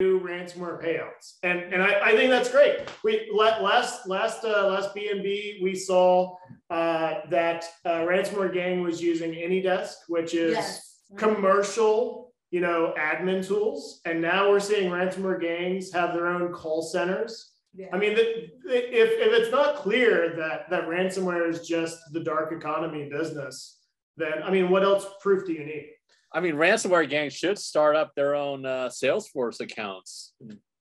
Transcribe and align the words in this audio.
new 0.00 0.20
ransomware 0.20 0.80
payouts, 0.80 1.38
and 1.42 1.58
and 1.72 1.82
I, 1.82 2.10
I 2.10 2.12
think 2.12 2.30
that's 2.30 2.50
great. 2.50 2.82
We 3.02 3.28
last 3.34 4.06
last 4.06 4.44
uh, 4.44 4.68
last 4.68 4.94
BNB 4.94 5.60
we 5.60 5.74
saw 5.74 6.36
uh, 6.70 7.14
that 7.30 7.64
uh, 7.84 8.02
ransomware 8.06 8.52
gang 8.52 8.82
was 8.82 9.02
using 9.02 9.32
AnyDesk, 9.32 9.94
which 10.06 10.34
is 10.34 10.54
yes. 10.54 11.00
commercial, 11.16 12.32
you 12.52 12.60
know, 12.60 12.94
admin 12.96 13.44
tools, 13.44 14.00
and 14.04 14.22
now 14.22 14.48
we're 14.48 14.60
seeing 14.60 14.88
ransomware 14.88 15.40
gangs 15.40 15.92
have 15.92 16.14
their 16.14 16.28
own 16.28 16.52
call 16.52 16.80
centers. 16.80 17.54
Yeah. 17.74 17.88
I 17.92 17.98
mean, 17.98 18.12
if 18.12 18.50
if 18.64 19.10
it's 19.20 19.50
not 19.50 19.76
clear 19.76 20.32
that 20.36 20.70
that 20.70 20.84
ransomware 20.84 21.48
is 21.48 21.66
just 21.66 21.98
the 22.12 22.20
dark 22.20 22.52
economy 22.52 23.08
business, 23.10 23.80
then 24.16 24.44
I 24.44 24.52
mean, 24.52 24.70
what 24.70 24.84
else 24.84 25.06
proof 25.20 25.44
do 25.44 25.52
you 25.52 25.64
need? 25.64 25.90
I 26.32 26.40
mean, 26.40 26.56
ransomware 26.56 27.08
gangs 27.08 27.32
should 27.32 27.58
start 27.58 27.96
up 27.96 28.14
their 28.14 28.34
own 28.34 28.66
uh, 28.66 28.90
Salesforce 28.90 29.60
accounts. 29.60 30.34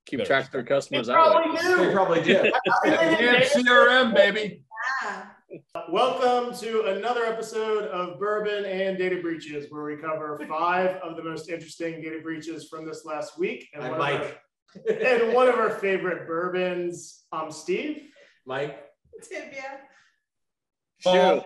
Keep 0.05 0.25
track 0.25 0.45
of 0.45 0.51
their 0.51 0.63
customers. 0.63 1.07
They 1.07 1.13
probably 1.13 1.61
do. 1.61 1.77
They 1.77 1.93
probably 1.93 2.21
do. 2.21 2.51
CRM, 2.85 4.13
baby. 4.13 4.63
Yeah. 5.03 5.25
Welcome 5.89 6.53
to 6.59 6.97
another 6.97 7.25
episode 7.25 7.85
of 7.85 8.19
Bourbon 8.19 8.65
and 8.65 8.97
Data 8.97 9.21
Breaches, 9.21 9.67
where 9.69 9.85
we 9.85 9.95
cover 9.95 10.37
five 10.49 10.97
of 10.97 11.15
the 11.15 11.23
most 11.23 11.49
interesting 11.49 12.01
data 12.01 12.19
breaches 12.21 12.67
from 12.67 12.85
this 12.85 13.05
last 13.05 13.39
week. 13.39 13.69
And 13.73 13.85
I'm 13.85 13.97
Mike. 13.97 14.41
Our, 14.89 14.95
and 14.95 15.33
one 15.33 15.47
of 15.47 15.55
our 15.55 15.69
favorite 15.69 16.27
bourbons, 16.27 17.23
um, 17.31 17.51
Steve. 17.51 18.09
Mike. 18.45 18.77
Divya. 19.23 19.79
Paul. 21.03 21.45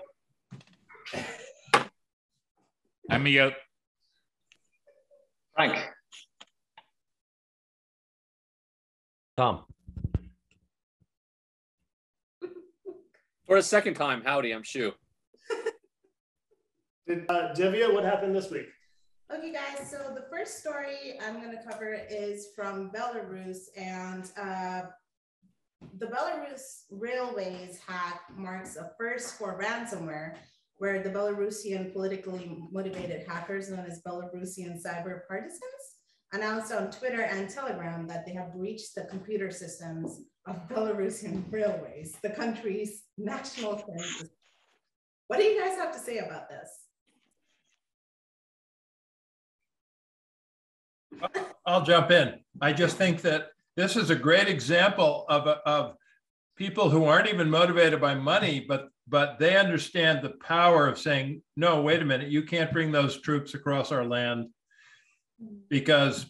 I'm 3.12 3.24
Miguel. 3.24 3.52
Frank. 5.70 5.90
Tom. 9.38 9.64
For 13.46 13.58
a 13.58 13.62
second 13.62 13.94
time, 13.94 14.24
howdy, 14.26 14.54
I'm 14.54 14.64
Shu. 14.64 14.92
Did, 17.08 17.26
uh, 17.30 17.54
Divya, 17.54 17.94
what 17.94 18.04
happened 18.04 18.36
this 18.36 18.50
week? 18.50 18.68
Okay, 19.32 19.54
guys. 19.54 19.90
So 19.90 19.98
the 20.16 20.26
first 20.32 20.60
story 20.60 21.20
I'm 21.24 21.40
going 21.42 21.56
to 21.56 21.64
cover 21.70 21.96
is 22.10 22.48
from 22.56 22.90
Belarus, 22.90 23.66
and 23.78 24.32
uh, 24.38 24.88
the 26.00 26.08
Belarus 26.08 26.86
railways 26.90 27.80
hack 27.86 28.22
marks 28.36 28.78
a 28.78 28.92
first 28.98 29.38
for 29.38 29.62
ransomware 29.62 30.38
where 30.82 31.04
the 31.04 31.12
Belarusian 31.12 31.94
politically 31.94 32.58
motivated 32.72 33.24
hackers 33.28 33.70
known 33.70 33.86
as 33.86 34.02
Belarusian 34.02 34.82
cyber 34.84 35.28
partisans 35.28 35.62
announced 36.34 36.74
on 36.74 36.90
Twitter 36.90 37.22
and 37.22 37.48
Telegram 37.48 38.08
that 38.08 38.26
they 38.26 38.32
have 38.32 38.56
breached 38.56 38.96
the 38.96 39.04
computer 39.04 39.52
systems 39.52 40.22
of 40.48 40.68
Belarusian 40.70 41.44
railways, 41.52 42.18
the 42.24 42.32
country's 42.32 43.04
national 43.16 43.74
train 43.74 44.28
What 45.28 45.38
do 45.38 45.44
you 45.44 45.62
guys 45.62 45.78
have 45.78 45.94
to 45.94 46.00
say 46.00 46.18
about 46.18 46.50
this? 46.50 46.70
I'll 51.64 51.86
jump 51.86 52.10
in. 52.10 52.40
I 52.60 52.74
just 52.74 52.98
think 52.98 53.22
that 53.22 53.50
this 53.76 53.96
is 53.96 54.10
a 54.10 54.16
great 54.16 54.48
example 54.48 55.28
of, 55.30 55.46
of 55.46 55.96
people 56.56 56.90
who 56.90 57.06
aren't 57.06 57.30
even 57.30 57.52
motivated 57.52 58.02
by 58.02 58.16
money, 58.16 58.66
but 58.68 58.90
but 59.12 59.38
they 59.40 59.58
understand 59.58 60.22
the 60.22 60.30
power 60.30 60.88
of 60.88 60.98
saying, 60.98 61.42
no, 61.58 61.82
wait 61.82 62.02
a 62.02 62.06
minute, 62.06 62.30
you 62.30 62.44
can't 62.44 62.72
bring 62.72 62.94
those 62.94 63.20
troops 63.20 63.54
across 63.54 63.92
our 63.92 64.06
land 64.06 64.48
because 65.70 66.26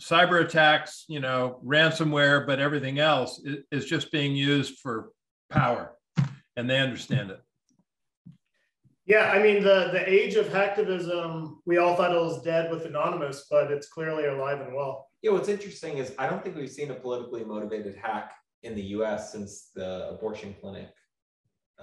cyber 0.00 0.42
attacks, 0.42 1.04
you 1.06 1.20
know, 1.20 1.60
ransomware, 1.62 2.46
but 2.46 2.60
everything 2.60 2.98
else 2.98 3.44
is 3.70 3.84
just 3.84 4.10
being 4.10 4.34
used 4.34 4.78
for 4.78 5.10
power, 5.50 5.92
and 6.56 6.68
they 6.68 6.80
understand 6.80 7.30
it. 7.30 7.40
Yeah, 9.04 9.30
I 9.30 9.42
mean 9.42 9.62
the 9.62 9.90
the 9.92 10.10
age 10.10 10.36
of 10.36 10.46
hacktivism, 10.46 11.56
we 11.66 11.76
all 11.76 11.94
thought 11.94 12.14
it 12.14 12.18
was 12.18 12.42
dead 12.42 12.70
with 12.70 12.86
Anonymous, 12.86 13.46
but 13.50 13.70
it's 13.70 13.88
clearly 13.88 14.24
alive 14.24 14.62
and 14.62 14.74
well. 14.74 15.08
Yeah, 15.20 15.32
what's 15.32 15.50
interesting 15.50 15.98
is 15.98 16.14
I 16.18 16.26
don't 16.26 16.42
think 16.42 16.56
we've 16.56 16.70
seen 16.70 16.90
a 16.90 16.94
politically 16.94 17.44
motivated 17.44 17.96
hack 18.02 18.32
in 18.62 18.74
the 18.74 18.82
U.S. 18.96 19.30
since 19.30 19.68
the 19.74 20.08
abortion 20.08 20.54
clinic 20.58 20.88
uh, 20.88 21.03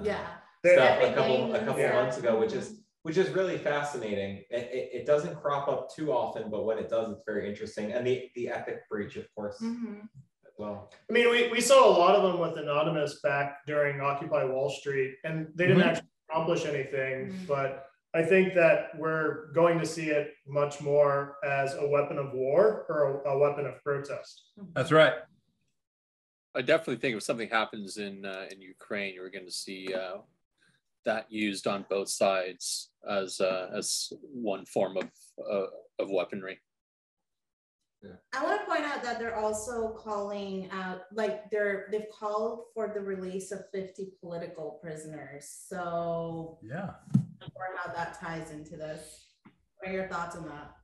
yeah. 0.01 0.25
stuff 0.65 1.01
a 1.01 1.13
couple 1.13 1.55
a 1.55 1.59
couple 1.59 1.81
yeah. 1.81 1.93
months 1.93 2.17
ago, 2.17 2.39
which 2.39 2.53
is 2.53 2.81
which 3.03 3.17
is 3.17 3.29
really 3.29 3.57
fascinating. 3.57 4.43
It, 4.49 4.69
it, 4.71 4.89
it, 4.93 5.05
doesn't 5.07 5.35
crop 5.41 5.67
up 5.67 5.89
too 5.93 6.11
often, 6.11 6.51
but 6.51 6.65
when 6.65 6.77
it 6.77 6.87
does, 6.87 7.09
it's 7.11 7.23
very 7.25 7.49
interesting. 7.49 7.91
And 7.91 8.05
the 8.05 8.29
the 8.35 8.49
epic 8.49 8.87
breach, 8.89 9.15
of 9.15 9.25
course. 9.35 9.57
Mm-hmm. 9.61 10.01
Well, 10.57 10.91
I 11.09 11.13
mean, 11.13 11.31
we, 11.31 11.47
we 11.47 11.59
saw 11.59 11.89
a 11.89 11.93
lot 11.97 12.15
of 12.15 12.21
them 12.21 12.39
with 12.39 12.55
Anonymous 12.55 13.19
back 13.23 13.65
during 13.65 13.99
Occupy 13.99 14.43
Wall 14.43 14.69
Street, 14.69 15.15
and 15.23 15.47
they 15.55 15.65
didn't 15.65 15.81
mm-hmm. 15.81 15.89
actually 15.89 16.09
accomplish 16.29 16.65
anything. 16.65 17.29
Mm-hmm. 17.29 17.45
But 17.47 17.87
I 18.13 18.21
think 18.21 18.53
that 18.53 18.89
we're 18.97 19.51
going 19.53 19.79
to 19.79 19.85
see 19.85 20.07
it 20.07 20.33
much 20.45 20.81
more 20.81 21.37
as 21.43 21.73
a 21.75 21.87
weapon 21.87 22.19
of 22.19 22.33
war 22.33 22.85
or 22.89 23.21
a, 23.25 23.29
a 23.31 23.37
weapon 23.39 23.65
of 23.65 23.81
protest. 23.83 24.51
That's 24.75 24.91
right. 24.91 25.13
I 26.53 26.61
definitely 26.61 26.97
think 26.97 27.15
if 27.15 27.23
something 27.23 27.49
happens 27.49 27.97
in 27.97 28.25
uh, 28.25 28.45
in 28.51 28.61
Ukraine, 28.61 29.13
you're 29.13 29.29
going 29.29 29.45
to 29.45 29.51
see 29.51 29.93
uh, 29.93 30.17
that 31.05 31.31
used 31.31 31.65
on 31.67 31.85
both 31.89 32.09
sides 32.09 32.89
as 33.09 33.39
uh, 33.39 33.69
as 33.73 34.11
one 34.21 34.65
form 34.65 34.97
of 34.97 35.09
uh, 35.39 35.67
of 35.99 36.09
weaponry. 36.09 36.59
Yeah. 38.03 38.13
I 38.33 38.43
want 38.43 38.59
to 38.59 38.65
point 38.65 38.83
out 38.83 39.03
that 39.03 39.19
they're 39.19 39.35
also 39.35 39.89
calling 39.89 40.67
out, 40.71 41.01
like 41.13 41.51
they're 41.51 41.87
they've 41.91 42.09
called 42.11 42.63
for 42.73 42.91
the 42.93 42.99
release 42.99 43.51
of 43.51 43.69
50 43.71 44.13
political 44.19 44.79
prisoners. 44.81 45.47
So 45.67 46.57
yeah, 46.63 46.91
or 47.55 47.65
how 47.77 47.93
that 47.93 48.19
ties 48.19 48.51
into 48.51 48.75
this. 48.75 49.27
What 49.77 49.89
are 49.89 49.93
your 49.93 50.07
thoughts 50.07 50.35
on 50.35 50.47
that? 50.47 50.75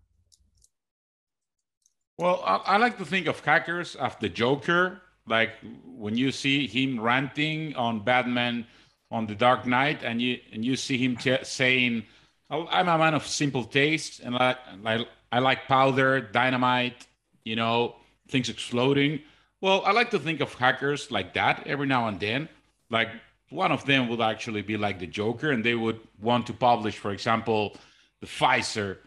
Well, 2.17 2.41
I, 2.45 2.55
I 2.55 2.77
like 2.77 2.97
to 2.99 3.05
think 3.05 3.27
of 3.27 3.39
hackers 3.43 3.95
as 3.95 4.15
the 4.19 4.29
Joker 4.29 5.01
like 5.27 5.51
when 5.85 6.17
you 6.17 6.31
see 6.31 6.67
him 6.67 6.99
ranting 6.99 7.75
on 7.75 8.03
Batman 8.03 8.65
on 9.11 9.27
the 9.27 9.35
Dark 9.35 9.65
Knight, 9.65 10.03
and 10.03 10.21
you 10.21 10.39
and 10.51 10.63
you 10.63 10.75
see 10.75 10.97
him 10.97 11.17
saying, 11.43 12.03
oh, 12.49 12.67
"I'm 12.69 12.87
a 12.87 12.97
man 12.97 13.13
of 13.13 13.25
simple 13.27 13.63
taste, 13.63 14.19
and 14.19 14.35
I, 14.35 14.55
I 14.85 15.05
I 15.31 15.39
like 15.39 15.67
powder, 15.67 16.21
dynamite, 16.21 17.07
you 17.43 17.55
know, 17.55 17.95
things 18.29 18.49
exploding." 18.49 19.21
Well, 19.61 19.83
I 19.85 19.91
like 19.91 20.11
to 20.11 20.19
think 20.19 20.39
of 20.41 20.53
hackers 20.53 21.11
like 21.11 21.33
that 21.33 21.65
every 21.65 21.87
now 21.87 22.07
and 22.07 22.19
then. 22.19 22.49
Like 22.89 23.09
one 23.49 23.71
of 23.71 23.85
them 23.85 24.07
would 24.09 24.21
actually 24.21 24.61
be 24.61 24.77
like 24.77 24.99
the 24.99 25.07
Joker, 25.07 25.51
and 25.51 25.63
they 25.63 25.75
would 25.75 25.99
want 26.19 26.47
to 26.47 26.53
publish, 26.53 26.97
for 26.97 27.11
example, 27.11 27.75
the 28.21 28.27
Pfizer 28.27 28.97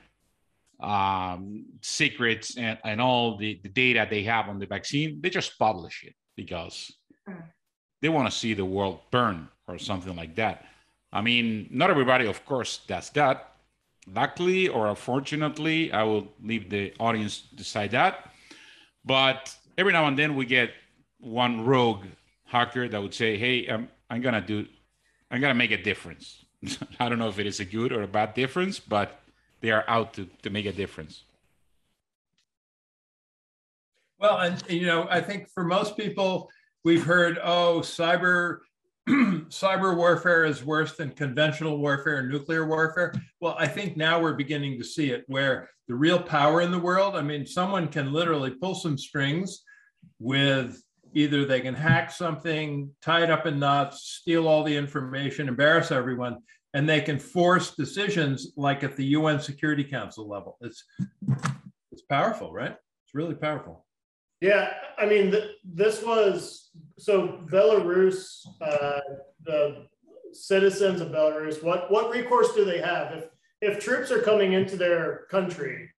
um, 0.82 1.66
secrets 1.82 2.56
and, 2.56 2.78
and 2.84 3.00
all 3.00 3.36
the, 3.36 3.60
the 3.62 3.68
data 3.68 4.06
they 4.08 4.22
have 4.22 4.48
on 4.48 4.58
the 4.58 4.66
vaccine, 4.66 5.20
they 5.20 5.30
just 5.30 5.58
publish 5.58 6.04
it 6.04 6.14
because 6.36 6.92
mm. 7.28 7.42
they 8.00 8.08
want 8.08 8.30
to 8.30 8.36
see 8.36 8.54
the 8.54 8.64
world 8.64 9.00
burn 9.10 9.48
or 9.68 9.78
something 9.78 10.16
like 10.16 10.36
that. 10.36 10.64
I 11.12 11.20
mean, 11.20 11.68
not 11.70 11.90
everybody, 11.90 12.26
of 12.26 12.44
course, 12.46 12.80
does 12.86 13.10
that. 13.10 13.52
Luckily 14.06 14.68
or 14.68 14.86
unfortunately, 14.86 15.92
I 15.92 16.02
will 16.02 16.28
leave 16.42 16.70
the 16.70 16.94
audience 16.98 17.40
decide 17.54 17.90
that. 17.90 18.30
But 19.04 19.54
every 19.76 19.92
now 19.92 20.06
and 20.06 20.18
then 20.18 20.34
we 20.36 20.46
get 20.46 20.70
one 21.18 21.64
rogue 21.64 22.04
hacker 22.44 22.88
that 22.88 23.00
would 23.00 23.14
say, 23.14 23.36
"Hey, 23.36 23.66
I'm 23.66 23.88
I'm 24.08 24.20
gonna 24.20 24.40
do, 24.40 24.66
I'm 25.30 25.40
gonna 25.40 25.54
make 25.54 25.70
a 25.70 25.82
difference." 25.82 26.44
I 27.00 27.08
don't 27.08 27.18
know 27.18 27.28
if 27.28 27.38
it 27.38 27.46
is 27.46 27.60
a 27.60 27.64
good 27.64 27.92
or 27.92 28.02
a 28.02 28.08
bad 28.08 28.34
difference, 28.34 28.78
but 28.80 29.19
they 29.60 29.70
are 29.70 29.84
out 29.88 30.14
to, 30.14 30.28
to 30.42 30.50
make 30.50 30.66
a 30.66 30.72
difference. 30.72 31.24
Well, 34.18 34.38
and 34.38 34.62
you 34.68 34.86
know, 34.86 35.06
I 35.10 35.20
think 35.20 35.48
for 35.48 35.64
most 35.64 35.96
people, 35.96 36.50
we've 36.84 37.04
heard, 37.04 37.38
oh, 37.42 37.80
cyber 37.80 38.58
cyber 39.08 39.96
warfare 39.96 40.44
is 40.44 40.64
worse 40.64 40.96
than 40.96 41.10
conventional 41.10 41.78
warfare 41.78 42.18
and 42.18 42.28
nuclear 42.28 42.66
warfare. 42.66 43.14
Well, 43.40 43.56
I 43.58 43.66
think 43.66 43.96
now 43.96 44.20
we're 44.20 44.34
beginning 44.34 44.78
to 44.78 44.84
see 44.84 45.10
it 45.10 45.24
where 45.26 45.70
the 45.88 45.94
real 45.94 46.20
power 46.20 46.60
in 46.60 46.70
the 46.70 46.78
world, 46.78 47.16
I 47.16 47.22
mean, 47.22 47.46
someone 47.46 47.88
can 47.88 48.12
literally 48.12 48.50
pull 48.50 48.74
some 48.74 48.98
strings 48.98 49.64
with 50.18 50.82
either 51.14 51.44
they 51.44 51.60
can 51.60 51.74
hack 51.74 52.12
something, 52.12 52.90
tie 53.02 53.24
it 53.24 53.30
up 53.30 53.46
in 53.46 53.58
knots, 53.58 54.20
steal 54.20 54.46
all 54.46 54.62
the 54.62 54.76
information, 54.76 55.48
embarrass 55.48 55.90
everyone, 55.90 56.38
and 56.74 56.88
they 56.88 57.00
can 57.00 57.18
force 57.18 57.74
decisions 57.74 58.52
like 58.56 58.84
at 58.84 58.96
the 58.96 59.04
UN 59.06 59.40
Security 59.40 59.84
Council 59.84 60.28
level. 60.28 60.56
It's 60.60 60.84
it's 61.92 62.02
powerful, 62.02 62.52
right? 62.52 62.76
It's 63.04 63.14
really 63.14 63.34
powerful. 63.34 63.84
Yeah, 64.40 64.72
I 64.98 65.06
mean, 65.06 65.32
th- 65.32 65.56
this 65.64 66.02
was 66.02 66.70
so 66.98 67.40
Belarus, 67.50 68.46
uh, 68.60 69.00
the 69.44 69.86
citizens 70.32 71.00
of 71.00 71.08
Belarus. 71.08 71.62
What 71.62 71.90
what 71.90 72.10
recourse 72.10 72.54
do 72.54 72.64
they 72.64 72.78
have 72.78 73.12
if 73.12 73.24
if 73.60 73.84
troops 73.84 74.10
are 74.10 74.22
coming 74.22 74.52
into 74.52 74.76
their 74.76 75.26
country? 75.30 75.90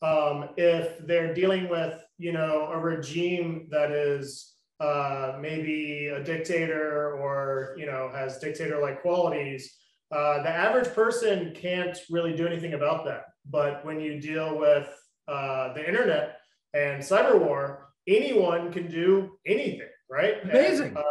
Um, 0.00 0.50
if 0.56 1.04
they're 1.06 1.34
dealing 1.34 1.68
with 1.68 2.00
you 2.18 2.32
know 2.32 2.68
a 2.72 2.78
regime 2.78 3.66
that 3.70 3.90
is 3.90 4.54
uh, 4.80 5.36
maybe 5.40 6.06
a 6.06 6.22
dictator 6.22 7.12
or 7.14 7.74
you 7.76 7.84
know 7.84 8.10
has 8.14 8.38
dictator-like 8.38 9.02
qualities, 9.02 9.76
uh, 10.10 10.42
the 10.42 10.48
average 10.48 10.92
person 10.94 11.52
can't 11.54 11.98
really 12.10 12.34
do 12.34 12.46
anything 12.46 12.74
about 12.74 13.04
that. 13.04 13.24
But 13.50 13.84
when 13.84 14.00
you 14.00 14.20
deal 14.20 14.58
with 14.58 14.88
uh, 15.26 15.72
the 15.74 15.86
internet 15.86 16.38
and 16.74 17.02
cyber 17.02 17.38
war, 17.38 17.88
anyone 18.06 18.72
can 18.72 18.88
do 18.90 19.38
anything, 19.46 19.88
right? 20.10 20.42
Amazing. 20.44 20.88
And, 20.88 20.98
uh, 20.98 21.02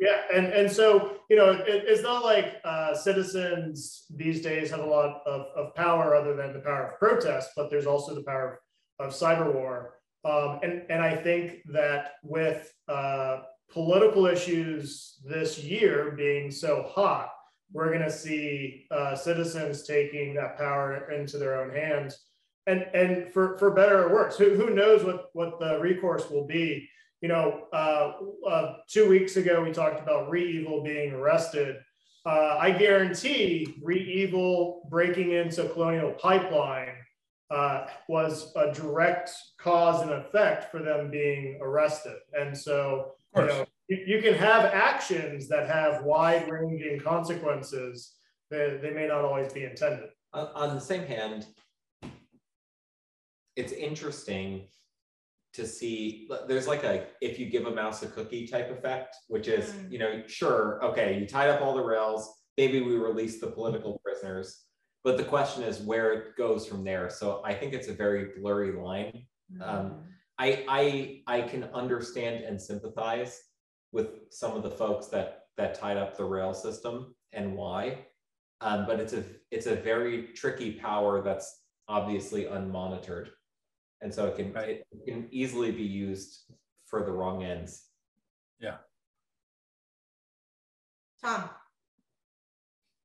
yeah, 0.00 0.22
and 0.34 0.46
and 0.46 0.70
so 0.70 1.18
you 1.30 1.36
know, 1.36 1.50
it, 1.52 1.84
it's 1.86 2.02
not 2.02 2.24
like 2.24 2.60
uh, 2.64 2.94
citizens 2.94 4.04
these 4.14 4.42
days 4.42 4.70
have 4.70 4.80
a 4.80 4.86
lot 4.86 5.22
of, 5.26 5.46
of 5.56 5.74
power 5.74 6.14
other 6.14 6.34
than 6.34 6.52
the 6.52 6.60
power 6.60 6.90
of 6.92 6.98
protest, 6.98 7.50
but 7.56 7.70
there's 7.70 7.86
also 7.86 8.14
the 8.14 8.24
power 8.24 8.60
of, 8.98 9.06
of 9.06 9.12
cyber 9.14 9.52
war. 9.52 9.94
Um, 10.24 10.58
and 10.62 10.82
and 10.90 11.02
I 11.02 11.14
think 11.14 11.62
that 11.66 12.12
with 12.22 12.72
uh, 12.88 13.42
political 13.70 14.26
issues 14.26 15.18
this 15.24 15.58
year 15.58 16.14
being 16.16 16.50
so 16.50 16.82
hot, 16.88 17.30
we're 17.74 17.90
going 17.90 18.00
to 18.00 18.10
see 18.10 18.86
uh, 18.90 19.14
citizens 19.14 19.86
taking 19.86 20.32
that 20.34 20.56
power 20.56 21.10
into 21.10 21.36
their 21.36 21.60
own 21.62 21.74
hands. 21.74 22.18
And 22.66 22.86
and 22.94 23.30
for 23.34 23.58
for 23.58 23.72
better 23.72 24.04
or 24.04 24.14
worse, 24.14 24.38
who 24.38 24.54
who 24.54 24.70
knows 24.70 25.04
what 25.04 25.26
what 25.34 25.60
the 25.60 25.78
recourse 25.78 26.30
will 26.30 26.46
be 26.46 26.88
you 27.24 27.28
know, 27.28 27.62
uh, 27.72 28.12
uh, 28.46 28.74
two 28.86 29.08
weeks 29.08 29.36
ago 29.36 29.62
we 29.62 29.72
talked 29.72 29.98
about 29.98 30.28
REvil 30.28 30.82
being 30.82 31.14
arrested. 31.14 31.76
Uh, 32.26 32.58
I 32.60 32.70
guarantee 32.70 33.76
REvil 33.82 34.82
breaking 34.90 35.32
into 35.32 35.66
Colonial 35.70 36.12
Pipeline 36.12 36.92
uh, 37.50 37.86
was 38.10 38.52
a 38.56 38.72
direct 38.72 39.30
cause 39.58 40.02
and 40.02 40.10
effect 40.10 40.70
for 40.70 40.80
them 40.80 41.10
being 41.10 41.58
arrested. 41.62 42.18
And 42.38 42.54
so, 42.54 43.12
you 43.34 43.46
know, 43.46 43.66
you, 43.88 43.98
you, 44.06 44.22
can 44.22 44.34
have 44.34 44.64
actions 44.64 45.48
that 45.48 45.68
have 45.68 46.04
wide-ranging 46.04 47.00
consequences. 47.00 48.14
That 48.50 48.82
they 48.82 48.90
may 48.90 49.06
not 49.08 49.24
always 49.24 49.52
be 49.52 49.64
intended. 49.64 50.10
On, 50.32 50.48
on 50.54 50.74
the 50.74 50.80
same 50.80 51.06
hand, 51.06 51.46
it's 53.56 53.72
interesting 53.72 54.68
to 55.54 55.66
see 55.66 56.28
there's 56.48 56.66
like 56.66 56.82
a 56.82 57.06
if 57.20 57.38
you 57.38 57.46
give 57.46 57.66
a 57.66 57.70
mouse 57.70 58.02
a 58.02 58.08
cookie 58.08 58.46
type 58.46 58.70
effect 58.70 59.16
which 59.28 59.46
is 59.46 59.70
mm. 59.70 59.90
you 59.90 59.98
know 59.98 60.22
sure 60.26 60.84
okay 60.84 61.18
you 61.18 61.26
tied 61.26 61.48
up 61.48 61.60
all 61.62 61.74
the 61.74 61.82
rails 61.82 62.42
maybe 62.58 62.80
we 62.80 62.96
release 62.96 63.40
the 63.40 63.46
political 63.46 64.00
prisoners 64.04 64.64
but 65.04 65.16
the 65.16 65.22
question 65.22 65.62
is 65.62 65.80
where 65.80 66.12
it 66.12 66.36
goes 66.36 66.66
from 66.66 66.82
there 66.82 67.08
so 67.08 67.40
i 67.44 67.54
think 67.54 67.72
it's 67.72 67.88
a 67.88 67.92
very 67.92 68.30
blurry 68.36 68.72
line 68.72 69.24
mm. 69.52 69.62
um, 69.62 70.02
I, 70.38 70.64
I 70.68 71.38
i 71.38 71.42
can 71.42 71.64
understand 71.72 72.44
and 72.44 72.60
sympathize 72.60 73.40
with 73.94 74.08
some 74.30 74.54
of 74.56 74.62
the 74.62 74.70
folks 74.70 75.06
that 75.06 75.46
that 75.56 75.74
tied 75.74 75.96
up 75.96 76.16
the 76.16 76.24
rail 76.24 76.52
system 76.52 77.14
and 77.32 77.54
why 77.54 77.96
um, 78.60 78.84
but 78.86 79.00
it's 79.00 79.14
a 79.14 79.24
it's 79.50 79.66
a 79.66 79.76
very 79.76 80.24
tricky 80.34 80.72
power 80.72 81.22
that's 81.22 81.62
obviously 81.88 82.44
unmonitored 82.44 83.28
and 84.04 84.12
so 84.12 84.26
it 84.26 84.36
can 84.36 84.52
right. 84.52 84.82
it 84.92 85.04
can 85.06 85.26
easily 85.30 85.72
be 85.72 85.82
used 85.82 86.42
for 86.86 87.02
the 87.02 87.10
wrong 87.10 87.42
ends. 87.42 87.88
Yeah. 88.60 88.76
Tom. 91.22 91.48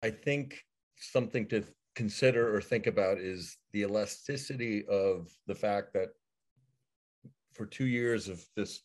I 0.03 0.09
think 0.09 0.62
something 0.97 1.47
to 1.47 1.63
consider 1.95 2.53
or 2.53 2.62
think 2.62 2.85
about 2.85 3.18
is 3.18 3.57
the 3.71 3.81
elasticity 3.81 4.85
of 4.88 5.30
the 5.47 5.56
fact 5.56 5.94
that 5.94 6.09
for 7.53 7.65
two 7.65 7.88
years 7.88 8.27
of 8.27 8.44
this 8.56 8.81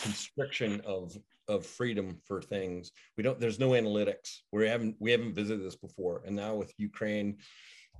constriction 0.00 0.80
of 0.84 1.16
of 1.48 1.66
freedom 1.66 2.16
for 2.24 2.40
things 2.40 2.92
we 3.16 3.22
don't 3.22 3.40
there's 3.40 3.58
no 3.58 3.70
analytics 3.70 4.38
we 4.52 4.66
haven't 4.66 4.94
we 5.00 5.10
haven't 5.10 5.34
visited 5.34 5.64
this 5.64 5.76
before 5.76 6.22
and 6.26 6.36
now 6.36 6.54
with 6.54 6.72
ukraine 6.78 7.36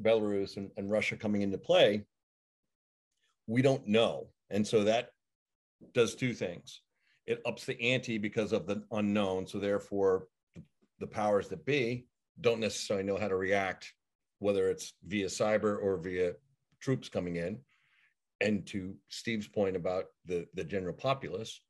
belarus 0.02 0.56
and, 0.56 0.70
and 0.76 0.90
russia 0.90 1.16
coming 1.16 1.42
into 1.42 1.58
play 1.58 2.04
we 3.50 3.62
don't 3.62 3.86
know. 3.86 4.28
And 4.50 4.66
so 4.66 4.84
that 4.84 5.10
does 5.92 6.14
two 6.14 6.32
things. 6.34 6.82
It 7.26 7.42
ups 7.44 7.64
the 7.64 7.80
ante 7.80 8.16
because 8.16 8.52
of 8.52 8.66
the 8.66 8.84
unknown. 8.92 9.46
So 9.46 9.58
therefore, 9.58 10.28
the 11.00 11.06
powers 11.06 11.48
that 11.48 11.64
be 11.64 12.06
don't 12.40 12.60
necessarily 12.60 13.04
know 13.04 13.18
how 13.18 13.28
to 13.28 13.36
react, 13.36 13.92
whether 14.38 14.70
it's 14.70 14.94
via 15.04 15.26
cyber 15.26 15.82
or 15.82 15.96
via 15.96 16.32
troops 16.80 17.08
coming 17.08 17.36
in. 17.36 17.58
And 18.40 18.64
to 18.68 18.94
Steve's 19.08 19.48
point 19.48 19.76
about 19.76 20.06
the, 20.24 20.46
the 20.54 20.64
general 20.64 20.94
populace, 20.94 21.60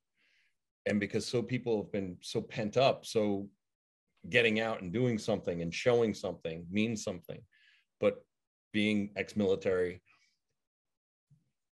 and 0.86 1.00
because 1.00 1.26
so 1.26 1.42
people 1.42 1.82
have 1.82 1.92
been 1.92 2.16
so 2.20 2.40
pent 2.40 2.76
up, 2.76 3.04
so 3.04 3.48
getting 4.28 4.60
out 4.60 4.82
and 4.82 4.92
doing 4.92 5.18
something 5.18 5.62
and 5.62 5.72
showing 5.72 6.14
something 6.14 6.66
means 6.70 7.02
something. 7.02 7.40
But 8.00 8.24
being 8.72 9.10
ex-military, 9.16 10.02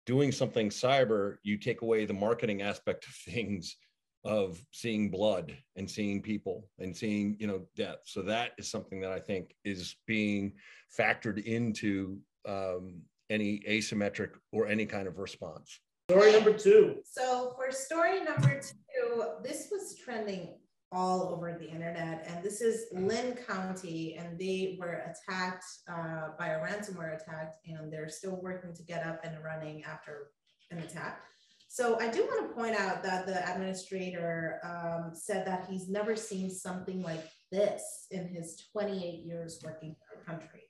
doing 0.06 0.32
something 0.32 0.70
cyber, 0.70 1.38
you 1.44 1.58
take 1.58 1.82
away 1.82 2.06
the 2.06 2.14
marketing 2.14 2.62
aspect 2.62 3.06
of 3.08 3.14
things 3.34 3.76
of 4.24 4.60
seeing 4.72 5.12
blood 5.12 5.56
and 5.76 5.90
seeing 5.90 6.20
people 6.20 6.68
and 6.80 6.96
seeing, 6.98 7.38
you 7.40 7.46
know, 7.46 7.62
death. 7.76 8.00
So 8.06 8.24
that 8.24 8.54
is 8.58 8.72
something 8.72 9.00
that 9.02 9.12
I 9.12 9.20
think 9.20 9.56
is 9.64 9.98
being 10.08 10.54
factored 11.00 11.44
into 11.44 12.18
um, 12.48 13.02
any 13.30 13.60
asymmetric 13.70 14.32
or 14.52 14.68
any 14.68 14.88
kind 14.88 15.08
of 15.08 15.20
response. 15.20 15.80
Story 16.10 16.34
number 16.34 16.54
two. 16.54 16.98
So 17.04 17.54
for 17.56 17.72
story 17.72 18.24
number 18.24 18.62
two, 18.62 19.24
this 19.44 19.70
was 19.72 19.96
trending 19.98 20.56
all 20.92 21.34
over 21.34 21.58
the 21.60 21.68
internet. 21.68 22.26
And 22.28 22.44
this 22.44 22.62
is 22.62 22.86
Lynn 22.94 23.36
County, 23.48 24.16
and 24.16 24.38
they 24.38 24.78
were 24.80 25.04
attacked 25.04 25.66
uh, 25.92 26.30
by 26.38 26.50
a 26.50 26.60
ransomware 26.60 27.20
attack, 27.20 27.56
and 27.66 27.92
they're 27.92 28.08
still 28.08 28.40
working 28.42 28.74
to 28.76 28.84
get 28.84 29.06
up 29.06 29.20
and 29.24 29.44
running 29.44 29.84
after 29.84 30.28
an 30.70 30.78
attack. 30.78 31.24
So 31.68 32.00
I 32.00 32.08
do 32.10 32.22
want 32.22 32.50
to 32.50 32.56
point 32.56 32.80
out 32.80 33.02
that 33.02 33.26
the 33.26 33.44
administrator 33.52 34.60
um, 34.64 35.12
said 35.14 35.46
that 35.48 35.68
he's 35.70 35.90
never 35.90 36.16
seen 36.16 36.52
something 36.52 37.02
like 37.02 37.28
this 37.52 38.06
in 38.12 38.28
his 38.28 38.64
28 38.72 39.26
years 39.26 39.60
working 39.66 39.96
for 39.96 40.20
the 40.20 40.24
country. 40.24 40.62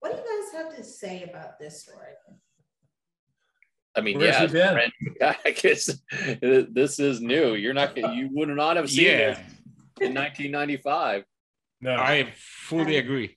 What 0.00 0.12
do 0.12 0.18
you 0.18 0.42
guys 0.42 0.62
have 0.62 0.76
to 0.76 0.82
say 0.82 1.24
about 1.24 1.58
this 1.58 1.82
story? 1.82 2.14
I 3.96 4.00
mean, 4.00 4.18
Where's 4.18 4.52
yeah, 4.52 5.34
I 5.44 5.50
guess 5.50 5.90
this 6.40 7.00
is 7.00 7.20
new. 7.20 7.54
You're 7.54 7.74
not 7.74 7.96
you 7.96 8.28
would 8.32 8.48
not 8.48 8.76
have 8.76 8.88
seen 8.88 9.06
yeah. 9.06 9.30
it 9.30 9.38
in 10.00 10.14
1995. 10.14 11.24
No, 11.80 11.94
I 11.96 12.32
fully 12.36 12.98
agree. 12.98 13.36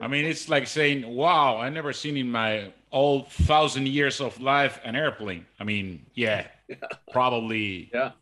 I 0.00 0.08
mean, 0.08 0.24
it's 0.24 0.48
like 0.48 0.66
saying, 0.66 1.06
"Wow, 1.06 1.58
I 1.58 1.68
never 1.70 1.92
seen 1.92 2.16
in 2.16 2.30
my 2.30 2.72
all 2.90 3.24
thousand 3.24 3.88
years 3.88 4.20
of 4.20 4.40
life 4.40 4.80
an 4.84 4.94
airplane." 4.94 5.46
I 5.58 5.64
mean, 5.64 6.06
yeah, 6.14 6.46
yeah. 6.68 6.76
probably, 7.12 7.90
yeah, 7.94 8.12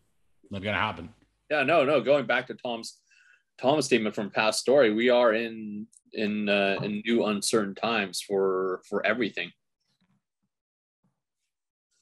not 0.51 0.63
gonna 0.63 0.79
happen. 0.79 1.09
Yeah, 1.51 1.63
no, 1.65 1.85
no. 1.85 2.01
Going 2.01 2.27
back 2.27 2.47
to 2.49 2.55
Tom's 2.55 3.01
Tom's 3.59 3.87
statement 3.87 4.15
from 4.15 4.31
past 4.31 4.61
story, 4.61 4.93
we 4.93 5.11
are 5.11 5.33
in 5.33 5.87
in 6.13 6.49
uh, 6.49 6.79
in 6.83 7.03
new 7.05 7.25
uncertain 7.25 7.75
times 7.75 8.21
for 8.21 8.83
for 8.89 9.05
everything. 9.05 9.51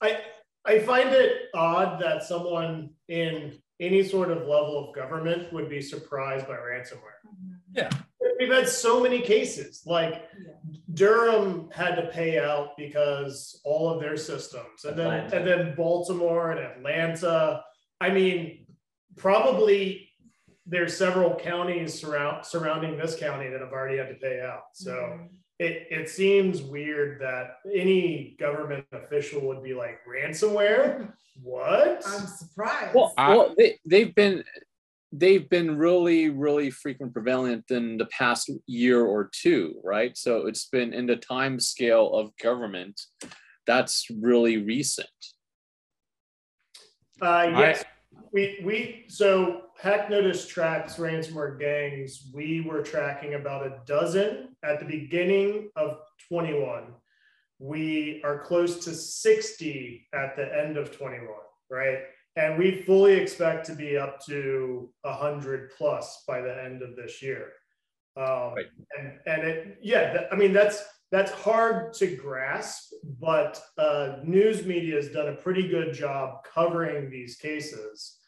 I 0.05 0.21
I 0.65 0.79
find 0.81 1.11
it 1.11 1.49
odd 1.55 2.01
that 2.01 2.23
someone 2.23 2.91
in 3.09 3.59
any 3.81 4.03
sort 4.03 4.31
of 4.31 4.39
level 4.47 4.89
of 4.89 4.95
government 4.95 5.53
would 5.53 5.69
be 5.69 5.83
surprised 5.83 6.47
by 6.47 6.55
ransomware. 6.55 7.21
Mm-hmm. 7.27 7.55
Yeah. 7.73 7.91
We've 8.39 8.53
had 8.53 8.69
so 8.69 9.01
many 9.01 9.21
cases. 9.21 9.83
Like 9.85 10.29
Durham 10.93 11.69
had 11.73 11.97
to 11.97 12.07
pay 12.09 12.39
out 12.39 12.77
because 12.77 13.61
all 13.65 13.91
of 13.91 14.01
their 14.01 14.17
systems, 14.17 14.85
and 14.85 14.99
then 14.99 15.07
Atlanta. 15.07 15.37
and 15.37 15.47
then 15.47 15.75
Baltimore 15.75 16.53
and 16.53 16.61
Atlanta. 16.61 17.63
I 18.01 18.11
mean, 18.11 18.67
probably 19.17 20.09
there's 20.67 20.97
several 20.97 21.35
counties 21.35 22.01
surround 22.01 22.47
surrounding 22.47 22.97
this 22.97 23.17
county 23.17 23.49
that 23.51 23.61
have 23.61 23.73
already 23.73 23.99
had 23.99 24.09
to 24.09 24.15
pay 24.15 24.41
out. 24.41 24.65
So 24.73 24.93
mm-hmm 24.93 25.27
it, 25.65 25.87
it 25.91 26.09
seems 26.09 26.63
weird 26.63 27.21
that 27.21 27.59
any 27.73 28.37
government 28.39 28.85
official 28.93 29.41
would 29.49 29.63
be 29.63 29.75
like 29.75 30.01
ransomware. 30.07 31.13
What? 31.43 32.03
I'm 32.07 32.27
surprised. 32.27 32.95
Well, 32.95 33.15
well 33.17 33.55
they, 33.57 33.79
they've 33.87 34.15
been 34.15 34.45
they've 35.17 35.49
been 35.49 35.79
really 35.79 36.29
really 36.29 36.71
frequent 36.71 37.13
prevalent 37.13 37.71
in 37.71 37.97
the 37.97 38.07
past 38.07 38.51
year 38.67 39.05
or 39.05 39.31
two 39.33 39.77
right 39.85 40.19
so 40.19 40.47
it's 40.49 40.65
been 40.67 40.93
in 40.93 41.07
the 41.07 41.15
time 41.15 41.61
scale 41.61 42.13
of 42.15 42.37
government 42.37 43.01
that's 43.65 44.09
really 44.11 44.57
recent 44.57 45.07
uh 47.23 47.47
yes 47.49 47.85
I, 47.85 48.21
we 48.33 48.61
we 48.65 49.05
so 49.07 49.64
Hack 49.81 50.09
Notice 50.09 50.47
tracks 50.47 50.97
ransomware 50.97 51.59
gangs. 51.59 52.31
We 52.33 52.61
were 52.63 52.83
tracking 52.83 53.35
about 53.35 53.67
a 53.67 53.81
dozen 53.87 54.57
at 54.63 54.79
the 54.81 54.87
beginning 54.87 55.71
of 55.77 55.99
21. 56.29 56.95
we 57.61 58.21
are 58.25 58.39
close 58.41 58.85
to 58.85 58.93
60 58.93 60.09
at 60.13 60.35
the 60.37 60.45
end 60.59 60.77
of 60.77 60.91
21, 60.97 61.29
right? 61.71 61.99
And 62.37 62.59
we 62.59 62.83
fully 62.83 63.13
expect 63.15 63.65
to 63.67 63.75
be 63.75 63.97
up 63.97 64.19
to 64.27 64.91
100 65.03 65.71
plus 65.79 66.25
by 66.27 66.41
the 66.41 66.63
end 66.65 66.83
of 66.83 66.97
this 66.97 67.23
year. 67.23 67.53
Um, 68.17 68.55
Right. 68.55 68.67
And 68.99 69.13
and 69.27 69.43
it, 69.45 69.79
yeah, 69.83 70.13
that- 70.15 70.33
I 70.33 70.37
mean 70.37 70.53
that's 70.53 70.83
that's 71.13 71.31
hard 71.31 71.93
to 71.95 72.17
grasp, 72.17 72.93
but 73.21 73.61
uh, 73.79 74.17
news 74.25 74.65
media 74.67 74.97
has 74.97 75.11
done 75.11 75.29
a 75.29 75.37
pretty 75.37 75.69
good 75.69 75.95
job 75.95 76.43
covering 76.45 77.09
these 77.11 77.37
cases. 77.37 78.19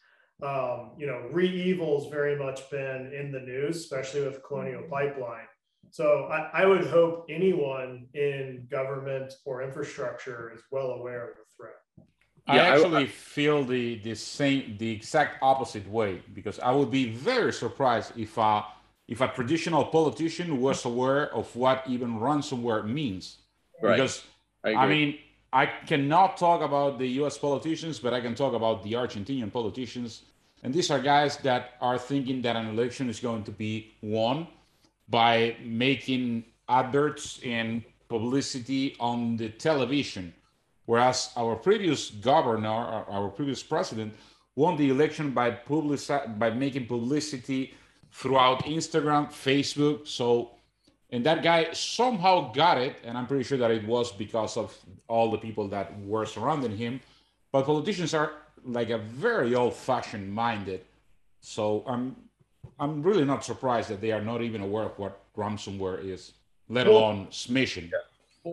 Um, 0.43 0.91
you 0.97 1.07
know, 1.07 1.29
REvil's 1.31 2.11
very 2.11 2.37
much 2.37 2.69
been 2.69 3.11
in 3.11 3.31
the 3.31 3.39
news, 3.39 3.77
especially 3.77 4.21
with 4.21 4.43
Colonial 4.43 4.83
Pipeline. 4.83 5.47
So 5.89 6.29
I, 6.31 6.61
I 6.61 6.65
would 6.65 6.85
hope 6.85 7.25
anyone 7.29 8.07
in 8.13 8.67
government 8.69 9.33
or 9.45 9.63
infrastructure 9.63 10.51
is 10.53 10.61
well 10.71 10.91
aware 10.91 11.29
of 11.29 11.37
the 11.37 11.43
threat. 11.55 12.07
I 12.47 12.55
Yeah, 12.55 12.61
I- 12.63 12.75
actually 12.75 13.07
feel 13.07 13.63
the 13.63 13.99
the 13.99 14.15
same 14.15 14.77
the 14.77 14.91
exact 14.91 15.41
opposite 15.41 15.87
way 15.89 16.21
because 16.33 16.59
I 16.59 16.71
would 16.71 16.91
be 16.91 17.09
very 17.11 17.51
surprised 17.51 18.13
if 18.17 18.37
a 18.37 18.65
if 19.07 19.21
a 19.21 19.27
traditional 19.29 19.85
politician 19.85 20.61
was 20.61 20.85
aware 20.91 21.33
of 21.33 21.53
what 21.55 21.83
even 21.87 22.19
ransomware 22.19 22.85
means. 22.85 23.37
Right. 23.81 23.95
Because 23.95 24.23
I, 24.63 24.73
I, 24.73 24.87
mean, 24.87 25.19
I 25.53 25.65
cannot 25.65 26.37
talk 26.37 26.61
about 26.61 26.99
the 26.99 27.07
U.S. 27.21 27.37
politicians, 27.37 27.99
but 27.99 28.13
I 28.13 28.21
can 28.21 28.35
talk 28.35 28.53
about 28.53 28.83
the 28.83 28.93
Argentinian 28.93 29.51
politicians, 29.51 30.23
and 30.63 30.73
these 30.73 30.91
are 30.91 30.99
guys 30.99 31.37
that 31.37 31.75
are 31.81 31.97
thinking 31.97 32.41
that 32.41 32.55
an 32.55 32.67
election 32.67 33.09
is 33.09 33.19
going 33.19 33.43
to 33.43 33.51
be 33.51 33.95
won 34.01 34.47
by 35.07 35.55
making 35.63 36.43
adverts 36.67 37.39
and 37.45 37.83
publicity 38.09 38.95
on 38.99 39.37
the 39.37 39.49
television 39.49 40.33
whereas 40.87 41.31
our 41.37 41.55
previous 41.55 42.09
governor, 42.09 42.67
our, 42.67 43.29
previous 43.29 43.61
president, 43.61 44.13
won 44.55 44.75
the 44.75 44.89
election 44.89 45.31
by 45.31 45.51
public 45.51 45.99
by 46.39 46.49
making 46.49 46.87
publicity 46.87 47.75
throughout 48.11 48.63
Instagram, 48.65 49.27
Facebook. 49.27 50.07
So, 50.07 50.51
and 51.11 51.25
that 51.25 51.41
guy 51.43 51.71
somehow 51.73 52.51
got 52.51 52.77
it, 52.77 52.95
and 53.03 53.17
I'm 53.17 53.27
pretty 53.27 53.43
sure 53.43 53.57
that 53.57 53.71
it 53.71 53.85
was 53.87 54.11
because 54.11 54.57
of 54.57 54.75
all 55.07 55.31
the 55.31 55.37
people 55.37 55.67
that 55.69 55.97
were 56.01 56.25
surrounding 56.25 56.75
him. 56.77 56.99
But 57.51 57.65
politicians 57.65 58.13
are 58.13 58.31
like 58.65 58.89
a 58.89 58.97
very 58.97 59.55
old-fashioned 59.55 60.31
minded, 60.31 60.81
so 61.41 61.83
I'm 61.87 62.15
I'm 62.79 63.01
really 63.01 63.25
not 63.25 63.43
surprised 63.43 63.89
that 63.89 64.01
they 64.01 64.11
are 64.11 64.21
not 64.21 64.41
even 64.41 64.61
aware 64.61 64.83
of 64.83 64.99
what 64.99 65.19
ransomware 65.35 66.03
is, 66.03 66.33
let 66.69 66.87
Well- 66.87 66.97
alone 66.97 67.27
smishing. 67.31 67.89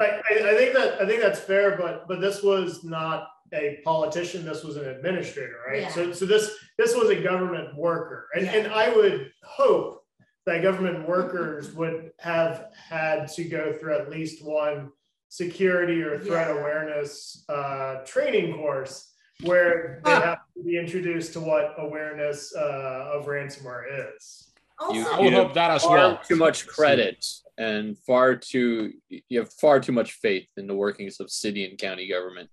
I, 0.01 0.07
I, 0.07 0.51
I 0.51 0.55
think 0.57 0.75
that 0.75 1.01
I 1.01 1.07
think 1.07 1.21
that's 1.23 1.41
fair, 1.41 1.77
but 1.77 2.09
but 2.09 2.21
this 2.21 2.43
was 2.43 2.83
not 2.85 3.31
a 3.53 3.81
politician. 3.85 4.45
This 4.45 4.65
was 4.65 4.77
an 4.77 4.87
administrator, 4.87 5.59
right? 5.69 5.83
Yeah. 5.83 5.89
So 5.89 6.13
so 6.13 6.25
this 6.27 6.51
this 6.79 6.95
was 6.97 7.11
a 7.11 7.21
government 7.21 7.77
worker, 7.77 8.29
and 8.35 8.45
Yeah. 8.45 8.55
and 8.57 8.73
I 8.73 8.95
would 8.95 9.33
hope 9.45 10.04
that 10.47 10.63
government 10.63 11.09
workers 11.09 11.73
would 11.73 12.13
have 12.19 12.67
had 12.77 13.29
to 13.29 13.45
go 13.45 13.73
through 13.73 13.97
at 13.99 14.11
least 14.11 14.45
one 14.45 14.91
security 15.29 16.03
or 16.03 16.19
threat 16.19 16.49
Yeah. 16.49 16.61
awareness 16.61 17.45
uh, 17.49 17.97
training 18.05 18.55
course 18.57 19.13
where 19.43 20.01
they 20.05 20.11
have 20.13 20.39
to 20.57 20.63
be 20.63 20.79
introduced 20.79 21.33
to 21.33 21.41
what 21.41 21.75
awareness 21.79 22.55
uh, 22.55 23.11
of 23.15 23.27
ransomware 23.27 24.15
is. 24.17 24.53
Also, 24.79 24.95
You- 24.95 25.07
I 25.09 25.21
would 25.21 25.33
hope 25.33 25.55
that 25.55 25.71
as 25.71 25.83
far 25.83 25.97
well. 25.97 26.21
too 26.27 26.37
much 26.37 26.67
credit 26.67 27.25
and 27.57 27.97
far 27.99 28.35
too 28.37 28.93
you 29.09 29.39
have 29.39 29.53
far 29.55 29.79
too 29.81 29.93
much 29.93 30.13
faith 30.15 30.49
in 30.57 30.67
the 30.67 30.75
workings 30.75 31.21
of 31.21 31.31
city 31.31 31.65
and 31.65 31.79
county 31.79 32.07
government. 32.09 32.51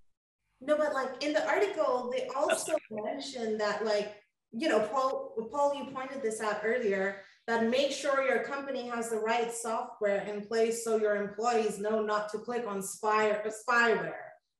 No, 0.62 0.78
but 0.78 0.94
like 0.94 1.24
in 1.24 1.34
the 1.34 1.46
article, 1.48 2.12
they 2.16 2.28
also 2.36 2.74
mentioned 2.92 3.60
that 3.60 3.84
like, 3.84 4.14
you 4.52 4.70
know, 4.70 4.80
Paul, 4.82 5.34
Paul, 5.52 5.74
you 5.76 5.86
pointed 5.92 6.22
this 6.22 6.40
out 6.40 6.62
earlier, 6.64 7.22
that 7.48 7.70
make 7.70 7.92
sure 7.92 8.24
your 8.24 8.44
company 8.44 8.88
has 8.88 9.10
the 9.10 9.18
right 9.18 9.52
software 9.54 10.22
in 10.22 10.46
place 10.46 10.84
so 10.84 10.98
your 10.98 11.16
employees 11.16 11.80
know 11.80 12.02
not 12.02 12.30
to 12.30 12.38
click 12.38 12.66
on 12.68 12.82
spy 12.82 13.30
or 13.30 13.44
spyware. 13.50 14.14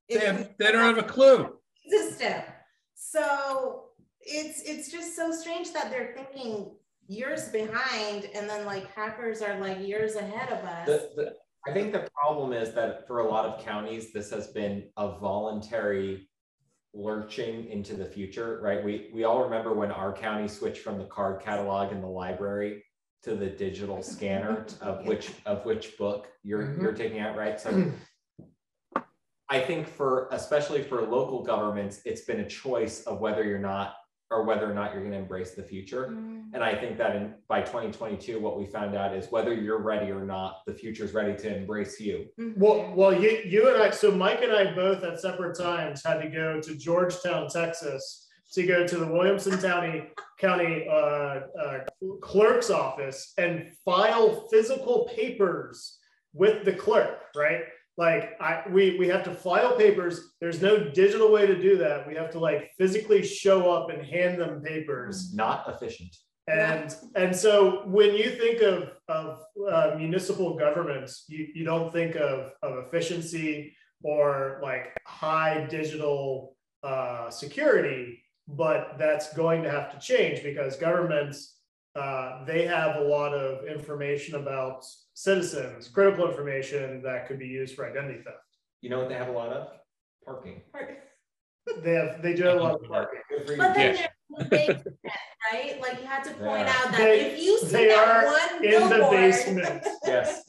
They, 0.10 0.20
have, 0.20 0.50
they 0.58 0.72
don't 0.72 0.96
have 0.96 0.98
a 0.98 1.08
clue. 1.08 1.58
system. 1.90 2.42
So 2.96 3.86
it's 4.22 4.62
it's 4.64 4.92
just 4.92 5.16
so 5.16 5.32
strange 5.32 5.74
that 5.74 5.90
they're 5.90 6.14
thinking 6.16 6.72
years 7.08 7.50
behind 7.50 8.30
and 8.36 8.50
then 8.50 8.66
like 8.66 8.94
hackers 8.94 9.42
are 9.42 9.60
like 9.60 9.80
years 9.80 10.16
ahead 10.16 10.50
of 10.50 10.66
us. 10.66 10.88
The, 10.88 11.10
the, 11.16 11.34
I 11.68 11.74
think 11.74 11.94
the 11.94 12.08
problem 12.14 12.54
is 12.54 12.74
that 12.74 13.06
for 13.08 13.20
a 13.20 13.30
lot 13.30 13.46
of 13.46 13.64
counties, 13.64 14.12
this 14.14 14.32
has 14.32 14.48
been 14.48 14.90
a 14.98 15.20
voluntary 15.20 16.28
lurching 16.94 17.68
into 17.70 17.96
the 17.96 18.06
future, 18.06 18.60
right? 18.62 18.84
We 18.84 19.10
we 19.14 19.24
all 19.24 19.44
remember 19.44 19.74
when 19.74 19.92
our 19.92 20.12
county 20.14 20.48
switched 20.48 20.82
from 20.84 20.98
the 20.98 21.06
card 21.06 21.42
catalog 21.42 21.92
in 21.92 22.02
the 22.02 22.08
library 22.08 22.84
to 23.24 23.36
the 23.36 23.48
digital 23.48 24.02
scanner 24.14 24.66
of 24.82 25.06
which 25.06 25.32
of 25.46 25.66
which 25.66 25.98
book 25.98 26.28
you're 26.44 26.64
Mhm. 26.64 26.82
you're 26.82 26.94
taking 26.94 27.20
out, 27.20 27.36
right? 27.38 27.60
So 27.60 27.92
I 29.50 29.60
think 29.60 29.88
for 29.88 30.30
especially 30.32 30.82
for 30.82 31.02
local 31.02 31.44
governments, 31.44 32.02
it's 32.06 32.22
been 32.22 32.40
a 32.40 32.48
choice 32.48 33.04
of 33.04 33.20
whether 33.20 33.44
you're 33.44 33.60
not 33.60 33.96
or 34.30 34.46
whether 34.46 34.70
or 34.70 34.74
not 34.74 34.94
you're 34.94 35.02
going 35.02 35.12
to 35.12 35.18
embrace 35.20 35.52
the 35.52 35.64
future. 35.64 36.08
Mm, 36.08 36.41
And 36.54 36.64
I 36.64 36.76
think 36.76 36.98
that 36.98 37.16
in 37.16 37.34
by 37.48 37.62
2022, 37.62 38.40
what 38.40 38.60
we 38.60 38.66
found 38.66 38.96
out 38.96 39.16
is 39.16 39.32
whether 39.32 39.54
you're 39.54 39.82
ready 39.82 40.12
or 40.12 40.26
not, 40.26 40.62
the 40.66 40.74
future's 40.74 41.14
ready 41.14 41.36
to 41.42 41.58
embrace 41.58 42.00
you. 42.00 42.28
mhm. 42.40 42.58
Well, 42.58 42.94
well, 42.96 43.14
you, 43.14 43.42
you 43.46 43.74
and 43.74 43.82
I, 43.82 43.92
so 43.92 44.12
Mike 44.12 44.42
and 44.42 44.52
I 44.52 44.74
both 44.74 45.04
at 45.04 45.20
separate 45.20 45.58
times 45.58 46.04
had 46.04 46.22
to 46.22 46.30
go 46.30 46.60
to 46.60 46.76
Georgetown, 46.76 47.48
Texas, 47.48 48.28
to 48.54 48.64
go 48.64 48.86
to 48.86 48.98
the 48.98 49.08
Williamson 49.08 49.58
County 49.60 50.10
County 50.40 50.88
uh, 50.90 51.40
uh, 51.64 51.80
Clerk's 52.22 52.70
office 52.70 53.34
and 53.38 53.72
file 53.86 54.48
physical 54.52 55.10
papers 55.16 56.00
with 56.34 56.66
the 56.66 56.74
clerk, 56.74 57.20
right? 57.36 57.62
Like 57.98 58.36
I, 58.42 58.64
we 58.70 58.98
we 58.98 59.08
have 59.08 59.24
to 59.24 59.34
file 59.34 59.78
papers. 59.78 60.34
There's 60.42 60.62
no 60.62 60.90
digital 60.90 61.32
way 61.32 61.46
to 61.46 61.60
do 61.62 61.78
that. 61.78 62.08
We 62.08 62.16
have 62.16 62.30
to 62.32 62.40
like 62.40 62.72
physically 62.78 63.24
show 63.24 63.72
up 63.72 63.90
and 63.90 64.04
hand 64.06 64.40
them 64.42 64.62
papers. 64.62 65.34
Not 65.34 65.70
efficient. 65.70 66.14
And 66.48 66.94
and 67.16 67.36
so 67.36 67.84
when 67.86 68.16
you 68.16 68.32
think 68.32 68.62
of 68.62 68.92
of 69.08 69.44
uh, 69.70 69.96
municipal 69.98 70.58
governments, 70.58 71.26
you, 71.28 71.48
you 71.54 71.64
don't 71.64 71.92
think 71.94 72.16
of 72.16 72.52
of 72.64 72.86
efficiency 72.86 73.76
or 74.04 74.60
like 74.64 74.94
high 75.06 75.68
digital 75.70 76.58
uh, 76.84 77.30
security, 77.30 78.24
but 78.48 78.96
that's 78.98 79.34
going 79.36 79.62
to 79.64 79.70
have 79.70 79.92
to 79.92 80.00
change 80.00 80.42
because 80.44 80.76
governments 80.78 81.58
uh, 81.96 82.46
they 82.46 82.66
have 82.66 82.96
a 82.96 83.02
lot 83.02 83.34
of 83.34 83.68
information 83.68 84.36
about 84.36 84.84
citizens, 85.14 85.88
critical 85.90 86.28
information 86.28 87.02
that 87.04 87.28
could 87.28 87.38
be 87.38 87.48
used 87.48 87.76
for 87.76 87.86
identity 87.90 88.22
theft. 88.24 88.38
You 88.82 88.90
know 88.90 89.00
what 89.00 89.10
they 89.10 89.16
have 89.16 89.28
a 89.28 89.34
lot 89.34 89.50
of? 89.50 89.68
Parking. 90.26 90.62
They 91.84 91.94
have 91.94 92.22
they 92.22 92.34
do 92.34 92.44
have 92.44 92.58
a 92.58 92.64
lot 92.64 92.76
of 92.76 92.84
parking. 92.90 93.20
Good 93.30 93.46
for 93.46 93.52
you. 93.54 93.58
But 93.58 93.74
then 93.76 93.96
Yes. 93.96 94.11
There's 94.50 94.68
right? 95.54 95.82
Like 95.82 96.00
you 96.02 96.08
had 96.08 96.24
to 96.26 96.32
point 96.36 96.66
Yeah. 96.68 96.76
out 96.78 96.92
that 96.92 96.98
They- 96.98 97.32
if 97.32 97.42
you 97.42 97.60
see 97.60 97.68
they 97.68 97.88
that 97.88 98.08
are 98.08 98.26
one 98.26 98.66
in 98.66 98.90
the 98.90 98.96
billboard, 98.96 99.12
basement. 99.12 99.86
Yes. 100.06 100.44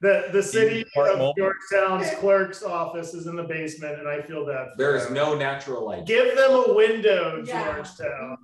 The 0.00 0.30
the 0.32 0.42
city 0.42 0.82
of 0.96 1.18
mobile. 1.18 1.32
Georgetown's 1.38 2.10
clerk's 2.18 2.64
office 2.64 3.14
is 3.14 3.28
in 3.28 3.36
the 3.36 3.44
basement, 3.44 4.00
and 4.00 4.08
I 4.08 4.20
feel 4.22 4.44
that. 4.46 4.70
There 4.76 4.96
is 4.96 5.08
no 5.10 5.36
natural 5.36 5.86
light. 5.86 6.06
Give 6.06 6.34
them 6.34 6.50
a 6.50 6.72
window, 6.74 7.40
Yeah. 7.46 7.72
Georgetown. 7.74 8.36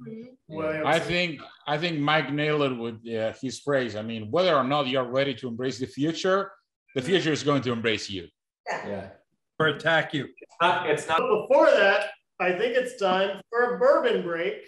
Mhm. 0.49 0.85
I 0.87 1.00
think 1.00 1.40
I 1.66 1.76
think 1.76 1.99
Mike 1.99 2.33
nailed 2.33 2.62
it 2.62 2.76
with 2.78 2.97
uh, 3.12 3.33
his 3.42 3.59
phrase. 3.59 3.97
I 3.97 4.02
mean, 4.02 4.30
whether 4.30 4.54
or 4.54 4.62
not 4.62 4.87
you're 4.87 5.02
ready 5.21 5.35
to 5.35 5.49
embrace 5.49 5.80
the 5.80 5.87
future, 5.88 6.52
the 6.95 7.02
future 7.02 7.33
is 7.33 7.42
going 7.42 7.62
to 7.62 7.73
embrace 7.73 8.09
you. 8.09 8.28
Yeah. 8.68 9.09
Or 9.59 9.66
attack 9.66 10.14
you. 10.14 10.26
It's 10.40 10.57
not, 10.62 10.88
it's 10.88 11.09
not 11.09 11.18
But 11.18 11.49
before 11.49 11.66
that, 11.73 12.11
I 12.40 12.52
think 12.52 12.76
it's 12.76 12.97
time 12.97 13.40
for 13.50 13.75
a 13.75 13.78
bourbon 13.78 14.23
break. 14.23 14.64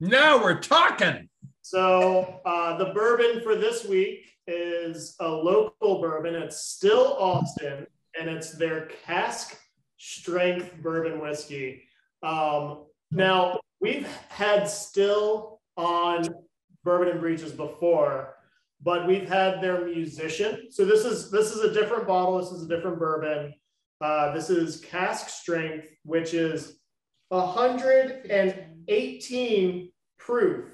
Now 0.00 0.42
we're 0.42 0.60
talking. 0.60 1.28
So 1.60 2.40
uh, 2.46 2.78
the 2.78 2.86
bourbon 2.86 3.42
for 3.42 3.54
this 3.54 3.84
week 3.84 4.24
is 4.46 5.14
a 5.20 5.28
local 5.28 6.00
bourbon. 6.00 6.34
It's 6.34 6.64
Still 6.64 7.16
Austin, 7.18 7.86
and 8.18 8.30
it's 8.30 8.52
their 8.52 8.88
cask 9.04 9.58
strength 9.98 10.74
bourbon 10.82 11.20
whiskey. 11.20 11.82
Um, 12.22 12.86
now 13.10 13.60
we've 13.80 14.08
had 14.28 14.68
still 14.68 15.60
on 15.76 16.28
bourbon 16.84 17.08
and 17.08 17.20
breaches 17.20 17.52
before, 17.52 18.36
but 18.82 19.06
we've 19.06 19.28
had 19.28 19.60
their 19.60 19.84
musician. 19.84 20.68
So 20.70 20.86
this 20.86 21.04
is 21.04 21.30
this 21.30 21.54
is 21.54 21.60
a 21.60 21.74
different 21.74 22.06
bottle. 22.06 22.38
This 22.38 22.52
is 22.52 22.64
a 22.64 22.68
different 22.68 22.98
bourbon. 22.98 23.54
Uh, 24.00 24.32
this 24.32 24.50
is 24.50 24.80
cask 24.80 25.28
strength, 25.28 25.86
which 26.04 26.34
is 26.34 26.80
118 27.32 29.92
proof 30.18 30.64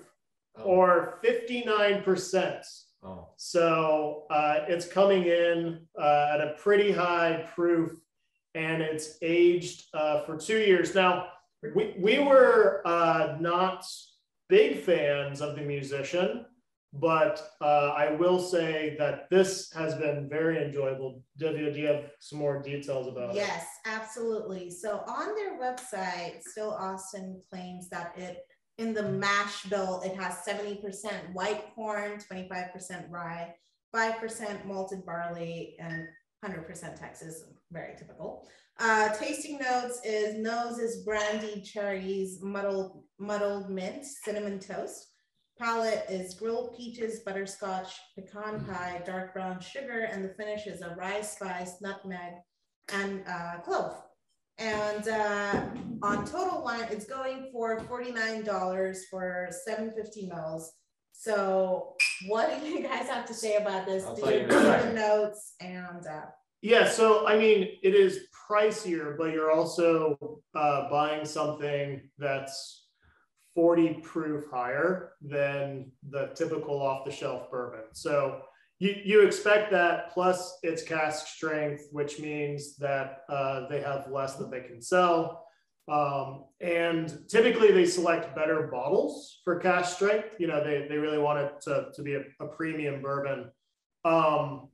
or 0.65 1.21
59%. 1.25 2.63
Oh, 3.05 3.29
So 3.37 4.25
uh, 4.31 4.65
it's 4.67 4.87
coming 4.87 5.27
in 5.27 5.87
uh, 5.97 6.31
at 6.35 6.41
a 6.41 6.55
pretty 6.59 6.91
high 6.91 7.47
proof. 7.55 7.93
and 8.55 8.83
it's 8.83 9.19
aged 9.23 9.85
uh, 9.95 10.25
for 10.25 10.37
two 10.37 10.59
years. 10.59 10.93
Now, 10.95 11.29
we, 11.77 11.95
we 11.99 12.19
were 12.19 12.83
uh, 12.85 13.37
not 13.39 13.85
big 14.49 14.81
fans 14.81 15.41
of 15.41 15.55
the 15.55 15.63
musician, 15.63 16.45
but 16.93 17.51
uh, 17.61 17.93
I 17.97 18.13
will 18.13 18.39
say 18.39 18.97
that 18.99 19.29
this 19.31 19.71
has 19.75 19.95
been 19.95 20.29
very 20.29 20.65
enjoyable. 20.65 21.23
Divya, 21.41 21.73
do 21.75 21.81
you 21.81 21.87
have 21.87 22.11
some 22.21 22.39
more 22.39 22.63
details 22.63 23.07
about 23.09 23.35
yes, 23.35 23.47
it? 23.47 23.49
Yes, 23.49 23.67
absolutely. 23.87 24.71
So 24.71 25.03
on 25.07 25.35
their 25.35 25.59
website, 25.61 26.43
Still 26.43 26.73
Austin 26.73 27.41
claims 27.51 27.89
that 27.91 28.17
it 28.17 28.39
in 28.79 28.95
the 28.95 29.03
mash 29.03 29.65
bill, 29.65 30.01
it 30.05 30.15
has 30.15 30.39
70% 30.49 31.33
white 31.33 31.75
corn, 31.75 32.19
25% 32.33 33.11
rye, 33.11 33.53
5% 33.95 34.65
malted 34.67 35.05
barley, 35.05 35.75
and 35.81 36.07
100% 36.45 36.99
Texas, 36.99 37.45
very 37.73 37.97
typical. 37.97 38.47
Uh, 38.79 39.13
tasting 39.17 39.59
notes 39.59 40.01
is 40.05 40.39
nose 40.39 40.79
is 40.79 41.03
brandy, 41.05 41.61
cherries, 41.61 42.39
muddled, 42.41 43.03
muddled 43.19 43.69
mint, 43.69 44.05
cinnamon 44.05 44.61
toast. 44.61 45.08
Palate 45.59 46.05
is 46.09 46.35
grilled 46.35 46.77
peaches, 46.77 47.21
butterscotch, 47.21 47.93
pecan 48.15 48.65
pie, 48.65 49.03
dark 49.05 49.35
brown 49.35 49.61
sugar, 49.61 50.09
and 50.11 50.25
the 50.25 50.29
finish 50.31 50.67
is 50.67 50.83
a 50.83 50.95
rye 50.97 51.21
spice, 51.21 51.81
nutmeg, 51.81 52.35
and 52.93 53.23
uh, 53.29 53.59
clove. 53.65 53.97
And 54.59 55.09
uh, 55.09 55.61
on 56.03 56.25
total 56.25 56.63
wine, 56.63 56.87
it's 56.91 57.07
going 57.07 57.51
for 57.53 57.81
$49 57.81 58.99
for 59.11 59.49
750 59.51 60.27
mils. 60.27 60.73
So 61.13 61.97
what 62.29 62.61
do 62.61 62.67
you 62.67 62.83
guys 62.83 63.09
have 63.09 63.27
to 63.27 63.35
say 63.35 63.57
about 63.57 63.87
this? 63.87 64.05
I'll 64.05 64.15
do 64.15 64.31
you 64.31 64.47
the 64.47 64.93
notes 64.95 65.55
and 65.61 66.07
uh, 66.07 66.27
yeah, 66.61 66.89
so 66.89 67.27
I 67.27 67.39
mean, 67.39 67.69
it 67.83 67.95
is 67.95 68.27
pricier, 68.49 69.17
but 69.17 69.33
you're 69.33 69.53
also 69.53 70.41
uh, 70.55 70.91
buying 70.91 71.25
something 71.25 72.11
that's 72.19 72.88
40 73.59 73.95
proof 74.05 74.45
higher 74.53 75.15
than 75.21 75.91
the 76.11 76.31
typical 76.37 76.81
off 76.81 77.05
the 77.05 77.11
shelf 77.11 77.51
bourbon. 77.51 77.87
So 77.93 78.43
you, 78.79 78.95
you 79.05 79.23
expect 79.23 79.73
that 79.73 80.13
plus 80.13 80.61
its 80.63 80.85
cask 80.85 81.27
strength, 81.27 81.89
which 81.91 82.21
means 82.21 82.77
that 82.77 83.23
uh, 83.29 83.67
they 83.69 83.81
have 83.81 84.07
less 84.13 84.37
that 84.37 84.53
they 84.53 84.61
can 84.61 84.81
sell. 84.81 85.45
Um, 85.89 86.45
and 86.61 87.13
typically 87.29 87.73
they 87.73 87.85
select 87.85 88.37
better 88.37 88.69
bottles 88.71 89.41
for 89.43 89.59
cask 89.59 89.97
strength. 89.97 90.37
You 90.39 90.47
know, 90.47 90.63
they, 90.63 90.87
they 90.89 90.99
really 90.99 91.19
want 91.19 91.41
it 91.41 91.61
to, 91.63 91.89
to 91.97 92.03
be 92.05 92.15
a, 92.15 92.23
a 92.39 92.47
premium 92.47 93.03
bourbon. 93.03 93.51
Um, 94.05 94.69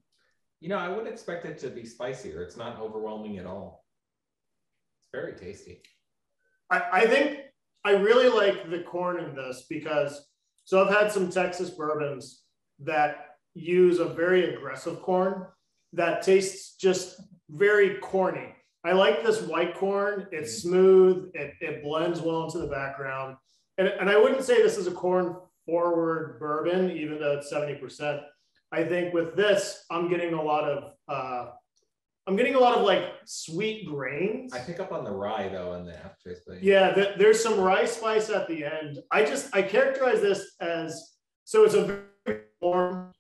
you 0.60 0.68
know, 0.68 0.76
I 0.76 0.90
would 0.90 1.06
expect 1.06 1.46
it 1.46 1.56
to 1.60 1.70
be 1.70 1.86
spicier. 1.86 2.42
It's 2.42 2.58
not 2.58 2.78
overwhelming 2.78 3.38
at 3.38 3.46
all. 3.46 3.86
It's 5.00 5.18
very 5.18 5.32
tasty. 5.38 5.80
I, 6.70 6.82
I 6.92 7.06
think 7.06 7.43
I 7.84 7.92
really 7.92 8.28
like 8.28 8.70
the 8.70 8.80
corn 8.80 9.20
in 9.20 9.34
this 9.34 9.66
because 9.68 10.26
so 10.64 10.82
I've 10.82 10.94
had 10.94 11.12
some 11.12 11.30
Texas 11.30 11.70
bourbons 11.70 12.42
that 12.80 13.36
use 13.54 13.98
a 13.98 14.06
very 14.06 14.54
aggressive 14.54 15.02
corn 15.02 15.46
that 15.92 16.22
tastes 16.22 16.76
just 16.76 17.20
very 17.50 17.98
corny. 17.98 18.54
I 18.84 18.92
like 18.92 19.22
this 19.22 19.42
white 19.42 19.74
corn. 19.74 20.26
It's 20.32 20.58
mm. 20.58 20.62
smooth. 20.62 21.30
It, 21.34 21.54
it 21.60 21.82
blends 21.82 22.20
well 22.20 22.44
into 22.44 22.58
the 22.58 22.66
background. 22.66 23.36
And, 23.78 23.88
and 23.88 24.10
I 24.10 24.16
wouldn't 24.16 24.44
say 24.44 24.62
this 24.62 24.76
is 24.76 24.86
a 24.86 24.92
corn 24.92 25.36
forward 25.66 26.38
bourbon, 26.38 26.90
even 26.90 27.18
though 27.18 27.38
it's 27.38 27.52
70%. 27.52 28.22
I 28.72 28.84
think 28.84 29.14
with 29.14 29.36
this, 29.36 29.84
I'm 29.90 30.08
getting 30.08 30.34
a 30.34 30.42
lot 30.42 30.64
of, 30.64 30.92
uh, 31.08 31.50
I'm 32.26 32.36
getting 32.36 32.54
a 32.54 32.58
lot 32.58 32.78
of 32.78 32.84
like 32.84 33.04
sweet 33.26 33.86
grains. 33.86 34.52
I 34.52 34.60
pick 34.60 34.80
up 34.80 34.92
on 34.92 35.04
the 35.04 35.10
rye 35.10 35.48
though 35.48 35.74
in 35.74 35.84
the 35.84 35.96
aftertaste. 35.96 36.48
Yeah, 36.62 36.92
the, 36.92 37.14
there's 37.18 37.42
some 37.42 37.60
rye 37.60 37.84
spice 37.84 38.30
at 38.30 38.48
the 38.48 38.64
end. 38.64 38.98
I 39.10 39.24
just, 39.24 39.54
I 39.54 39.62
characterize 39.62 40.22
this 40.22 40.54
as, 40.60 41.16
so 41.44 41.64
it's 41.64 41.74
a 41.74 42.02
very 42.24 42.40
warm 42.62 43.12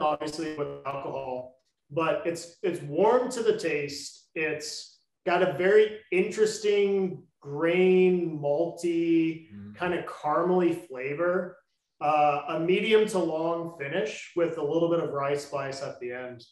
obviously 0.00 0.54
with 0.56 0.68
alcohol, 0.86 1.56
but 1.90 2.22
it's 2.26 2.56
it's 2.62 2.80
warm 2.82 3.30
to 3.32 3.42
the 3.42 3.58
taste. 3.58 4.28
It's 4.34 5.00
got 5.26 5.42
a 5.42 5.54
very 5.54 5.98
interesting 6.12 7.22
grain, 7.40 8.38
malty, 8.40 9.48
mm. 9.52 9.74
kind 9.74 9.94
of 9.94 10.04
caramely 10.06 10.86
flavor. 10.86 11.56
Uh, 12.00 12.42
a 12.48 12.60
medium 12.60 13.06
to 13.06 13.18
long 13.18 13.76
finish 13.78 14.32
with 14.36 14.58
a 14.58 14.62
little 14.62 14.90
bit 14.90 15.00
of 15.00 15.10
rye 15.10 15.36
spice 15.36 15.80
at 15.82 15.98
the 16.00 16.12
end. 16.12 16.44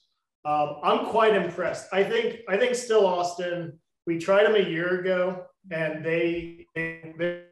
Um, 0.44 0.76
I'm 0.82 1.06
quite 1.06 1.34
impressed. 1.34 1.86
I 1.92 2.02
think 2.02 2.40
I 2.48 2.56
think 2.56 2.74
Still 2.74 3.06
Austin. 3.06 3.78
We 4.06 4.18
tried 4.18 4.44
them 4.44 4.56
a 4.56 4.68
year 4.68 5.00
ago, 5.00 5.46
and 5.70 6.04
they 6.04 6.66
they 6.74 7.44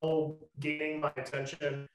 trouble 0.00 0.38
gaining 0.60 1.00
my 1.00 1.12
attention. 1.16 1.86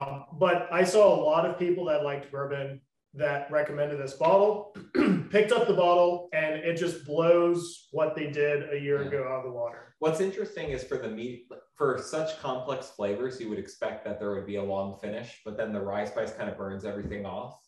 Um, 0.00 0.24
but 0.38 0.68
I 0.72 0.84
saw 0.84 1.14
a 1.14 1.20
lot 1.22 1.44
of 1.44 1.58
people 1.58 1.84
that 1.86 2.04
liked 2.04 2.30
bourbon 2.30 2.80
that 3.14 3.50
recommended 3.50 3.98
this 3.98 4.14
bottle, 4.14 4.74
picked 5.30 5.52
up 5.52 5.66
the 5.66 5.74
bottle, 5.74 6.28
and 6.32 6.54
it 6.54 6.76
just 6.76 7.04
blows 7.04 7.88
what 7.90 8.14
they 8.14 8.30
did 8.30 8.72
a 8.72 8.78
year 8.78 9.02
yeah. 9.02 9.08
ago 9.08 9.24
out 9.28 9.38
of 9.38 9.44
the 9.44 9.50
water. 9.50 9.94
What's 9.98 10.20
interesting 10.20 10.70
is 10.70 10.84
for 10.84 10.98
the 10.98 11.08
meat, 11.08 11.48
for 11.74 11.98
such 11.98 12.38
complex 12.38 12.90
flavors, 12.90 13.40
you 13.40 13.48
would 13.48 13.58
expect 13.58 14.04
that 14.04 14.20
there 14.20 14.30
would 14.32 14.46
be 14.46 14.56
a 14.56 14.62
long 14.62 14.98
finish, 15.00 15.40
but 15.44 15.56
then 15.56 15.72
the 15.72 15.80
rye 15.80 16.04
spice 16.04 16.32
kind 16.32 16.48
of 16.48 16.56
burns 16.56 16.84
everything 16.84 17.26
off. 17.26 17.58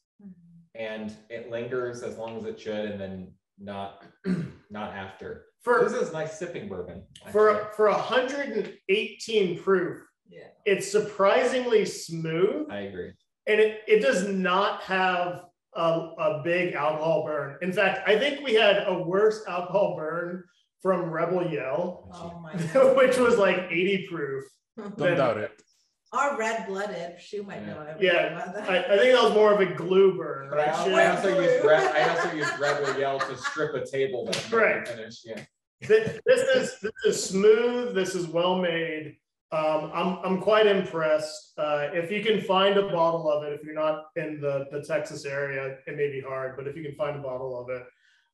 And 0.75 1.15
it 1.29 1.51
lingers 1.51 2.03
as 2.03 2.17
long 2.17 2.37
as 2.39 2.45
it 2.45 2.61
should, 2.61 2.91
and 2.91 3.01
then 3.01 3.33
not 3.59 4.05
not 4.71 4.93
after. 4.95 5.47
For 5.63 5.85
this 5.85 5.93
is 5.93 6.13
nice 6.13 6.39
sipping 6.39 6.69
bourbon. 6.69 7.03
Actually. 7.19 7.33
For 7.33 7.71
for 7.75 7.91
118 7.91 9.63
proof, 9.63 10.03
yeah. 10.31 10.47
It's 10.65 10.91
surprisingly 10.91 11.85
smooth. 11.85 12.71
I 12.71 12.81
agree. 12.81 13.13
And 13.47 13.61
it, 13.61 13.81
it 13.89 14.01
does 14.01 14.29
not 14.29 14.83
have 14.83 15.45
a, 15.75 15.83
a 15.83 16.41
big 16.45 16.75
alcohol 16.75 17.25
burn. 17.25 17.57
In 17.63 17.73
fact, 17.73 18.09
I 18.09 18.19
think 18.19 18.45
we 18.45 18.55
had 18.55 18.85
a 18.87 19.03
worse 19.03 19.45
alcohol 19.49 19.97
burn 19.97 20.45
from 20.83 21.11
Rebel 21.11 21.51
Yell, 21.51 22.09
oh 22.15 22.95
which 22.97 23.17
was 23.17 23.39
like 23.39 23.67
80 23.71 24.09
proof. 24.11 24.45
Don't 24.77 24.97
than, 24.97 25.17
doubt 25.17 25.39
it. 25.39 25.63
Or 26.13 26.37
red 26.37 26.67
blooded. 26.67 27.21
She 27.21 27.41
might 27.41 27.65
know 27.65 27.81
everything 27.83 28.13
yeah, 28.13 28.33
about 28.33 28.55
that. 28.55 28.69
I, 28.69 28.79
I, 28.79 28.99
think 28.99 29.15
that 29.15 29.23
was 29.23 29.33
more 29.33 29.53
of 29.55 29.61
a 29.61 29.75
glue 29.75 30.17
burn. 30.17 30.51
Right? 30.51 30.69
I, 30.69 31.05
I, 31.05 31.07
also 31.15 31.41
used 31.41 31.65
Red, 31.65 31.95
I 31.95 32.09
also 32.09 32.37
used 32.37 32.59
Rebel 32.59 32.99
Yell 32.99 33.21
to 33.21 33.37
strip 33.39 33.75
a 33.75 33.87
table 33.87 34.25
that's 34.25 34.53
right. 34.53 34.87
finished. 34.89 35.25
Yeah. 35.25 35.45
This, 35.83 36.21
this 36.27 36.41
is 36.57 36.81
this 36.81 36.93
is 37.07 37.25
smooth. 37.25 37.95
This 37.95 38.17
is 38.17 38.27
well 38.27 38.59
made. 38.59 39.17
Um, 39.53 39.91
I'm, 39.93 40.19
I'm 40.25 40.41
quite 40.41 40.67
impressed. 40.67 41.53
Uh, 41.59 41.89
if 41.93 42.11
you 42.11 42.23
can 42.23 42.41
find 42.41 42.77
a 42.77 42.89
bottle 42.89 43.31
of 43.31 43.45
it, 43.45 43.53
if 43.53 43.65
you're 43.65 43.75
not 43.75 44.07
in 44.15 44.41
the, 44.41 44.67
the 44.71 44.83
Texas 44.83 45.25
area, 45.25 45.77
it 45.87 45.97
may 45.97 46.11
be 46.11 46.21
hard, 46.21 46.57
but 46.57 46.69
if 46.69 46.77
you 46.77 46.85
can 46.85 46.95
find 46.95 47.17
a 47.17 47.23
bottle 47.23 47.61
of 47.61 47.69
it, 47.69 47.83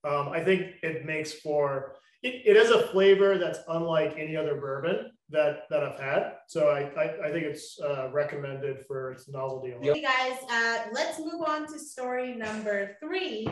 um, 0.05 0.29
I 0.29 0.45
think 0.45 0.75
it 0.83 1.07
makes 1.07 1.33
for, 1.33 1.95
it, 2.23 2.43
it 2.45 2.57
has 2.57 2.71
a 2.71 2.89
flavor 2.89 3.39
that's 3.39 3.61
unlike 3.69 4.17
any 4.19 4.37
other 4.37 4.57
bourbon 4.57 5.11
that, 5.31 5.65
that 5.71 5.83
I've 5.83 5.99
had. 5.99 6.33
So 6.47 6.69
I, 6.69 6.83
I, 6.99 7.29
I 7.29 7.31
think 7.33 7.45
it's 7.45 7.79
uh, 7.81 8.11
recommended 8.13 8.85
for 8.87 9.13
its 9.13 9.29
novelty. 9.29 9.75
Hey 9.81 10.03
guys, 10.03 10.39
uh, 10.51 10.89
let's 10.93 11.19
move 11.19 11.43
on 11.47 11.67
to 11.73 11.79
story 11.79 12.35
number 12.35 12.97
three. 13.03 13.49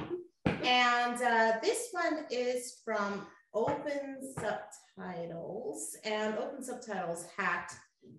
And 0.46 1.20
uh, 1.20 1.52
this 1.62 1.88
one 1.92 2.24
is 2.30 2.80
from 2.84 3.26
Open 3.54 4.18
subtitles 4.36 5.96
and 6.04 6.36
open 6.38 6.60
subtitles 6.60 7.26
hacked 7.36 7.74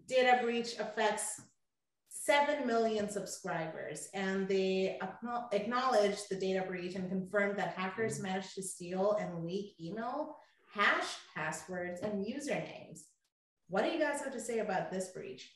data 0.07 0.39
breach 0.41 0.79
affects 0.79 1.41
7 2.07 2.65
million 2.65 3.09
subscribers 3.09 4.07
and 4.13 4.47
they 4.47 4.97
acknowledged 5.51 6.29
the 6.29 6.37
data 6.37 6.63
breach 6.65 6.95
and 6.95 7.09
confirmed 7.09 7.59
that 7.59 7.73
hackers 7.75 8.21
managed 8.21 8.55
to 8.55 8.63
steal 8.63 9.17
and 9.19 9.45
leak 9.45 9.75
email 9.79 10.37
hash 10.73 11.17
passwords 11.35 11.99
and 11.99 12.25
usernames 12.25 13.01
what 13.69 13.83
do 13.83 13.89
you 13.89 13.99
guys 13.99 14.21
have 14.21 14.33
to 14.33 14.39
say 14.39 14.59
about 14.59 14.91
this 14.91 15.09
breach 15.09 15.51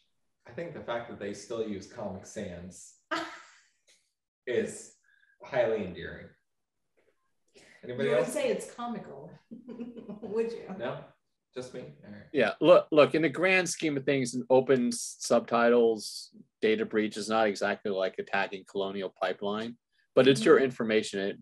i 0.48 0.52
think 0.52 0.74
the 0.74 0.82
fact 0.82 1.10
that 1.10 1.20
they 1.20 1.34
still 1.34 1.68
use 1.68 1.88
comic 1.88 2.26
sans 2.26 2.96
is 4.48 4.96
highly 5.44 5.86
endearing 5.86 6.28
Anybody 7.84 8.10
you 8.10 8.16
would 8.16 8.24
else? 8.24 8.34
say 8.34 8.50
it's 8.50 8.72
comical, 8.72 9.32
would 10.22 10.52
you? 10.52 10.76
No, 10.78 11.00
just 11.56 11.74
me. 11.74 11.84
Yeah, 12.34 12.54
look, 12.60 12.88
look. 12.92 13.16
In 13.16 13.22
the 13.22 13.30
grand 13.30 13.70
scheme 13.70 13.96
of 13.96 14.04
things, 14.04 14.34
an 14.34 14.46
open 14.50 14.92
subtitles 14.92 16.30
data 16.62 16.86
breach 16.86 17.16
is 17.16 17.30
not 17.30 17.48
exactly 17.48 17.92
like 17.92 18.16
attacking 18.20 18.66
Colonial 18.70 19.14
Pipeline, 19.22 19.78
but 20.14 20.28
it's 20.28 20.42
mm-hmm. 20.42 20.50
your 20.50 20.60
information. 20.60 21.20
It, 21.22 21.38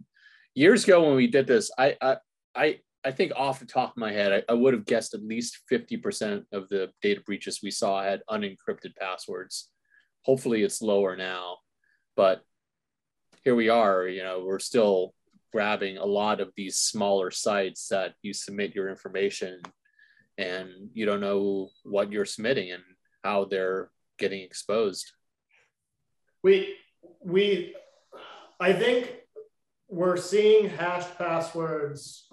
years 0.53 0.83
ago 0.83 1.07
when 1.07 1.15
we 1.15 1.27
did 1.27 1.47
this, 1.47 1.71
I, 1.77 1.97
I, 2.01 2.17
I, 2.55 2.79
I 3.07 3.11
think 3.11 3.31
off 3.37 3.61
the 3.61 3.65
top 3.65 3.91
of 3.91 3.97
my 3.97 4.11
head, 4.11 4.33
I, 4.33 4.51
I 4.51 4.53
would 4.53 4.73
have 4.73 4.85
guessed 4.85 5.13
at 5.13 5.23
least 5.23 5.61
fifty 5.69 5.95
percent 5.95 6.43
of 6.51 6.67
the 6.67 6.89
data 7.01 7.21
breaches 7.25 7.61
we 7.63 7.71
saw 7.71 8.03
had 8.03 8.21
unencrypted 8.29 8.95
passwords. 8.99 9.69
Hopefully, 10.25 10.63
it's 10.63 10.81
lower 10.81 11.15
now, 11.15 11.57
but 12.17 12.41
here 13.45 13.55
we 13.55 13.69
are. 13.69 14.07
You 14.07 14.23
know, 14.23 14.43
we're 14.45 14.59
still 14.59 15.13
grabbing 15.53 15.97
a 15.97 16.05
lot 16.05 16.41
of 16.41 16.51
these 16.57 16.77
smaller 16.77 17.31
sites 17.31 17.87
that 17.87 18.13
you 18.21 18.33
submit 18.33 18.75
your 18.75 18.89
information 18.89 19.61
and 20.37 20.69
you 20.93 21.05
don't 21.05 21.21
know 21.21 21.69
what 21.83 22.11
you're 22.11 22.25
submitting 22.25 22.73
and 22.73 22.83
how 23.23 23.45
they're 23.45 23.89
getting 24.19 24.41
exposed. 24.41 25.13
We 26.43 26.75
we 27.21 27.73
I 28.59 28.73
think 28.73 29.15
we're 29.87 30.17
seeing 30.17 30.69
hashed 30.69 31.17
passwords 31.17 32.26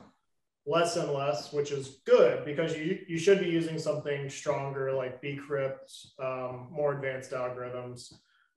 less 0.66 0.96
and 0.96 1.12
less, 1.12 1.53
which 1.53 1.70
is 1.70 1.98
good 2.07 2.44
because 2.44 2.77
you 2.77 2.98
you 3.07 3.18
should 3.18 3.40
be 3.40 3.48
using 3.48 3.79
something 3.79 4.29
stronger 4.31 4.92
like 4.92 5.22
bcrypt, 5.22 6.07
um, 6.22 6.68
more 6.70 6.94
advanced 6.94 7.33
algorithms. 7.33 8.12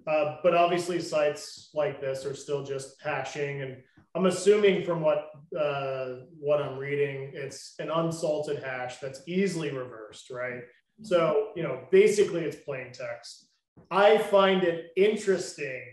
Uh, 0.05 0.37
but 0.41 0.55
obviously, 0.55 1.01
sites 1.01 1.69
like 1.73 1.99
this 1.99 2.25
are 2.25 2.35
still 2.35 2.63
just 2.63 2.95
hashing, 3.01 3.61
and 3.61 3.77
I'm 4.15 4.25
assuming 4.25 4.85
from 4.85 5.01
what 5.01 5.29
uh, 5.59 6.21
what 6.39 6.61
I'm 6.61 6.77
reading, 6.77 7.31
it's 7.33 7.75
an 7.79 7.91
unsalted 7.91 8.63
hash 8.63 8.97
that's 8.97 9.21
easily 9.27 9.71
reversed, 9.71 10.29
right? 10.29 10.61
So 11.01 11.49
you 11.55 11.63
know, 11.63 11.81
basically, 11.91 12.41
it's 12.41 12.55
plain 12.55 12.91
text. 12.93 13.49
I 13.91 14.17
find 14.17 14.63
it 14.63 14.91
interesting 14.95 15.83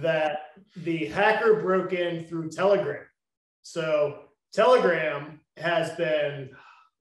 that 0.00 0.38
the 0.76 1.06
hacker 1.06 1.62
broke 1.62 1.92
in 1.92 2.24
through 2.24 2.50
Telegram. 2.50 3.04
So 3.62 4.24
Telegram 4.52 5.40
has 5.56 5.90
been 5.96 6.50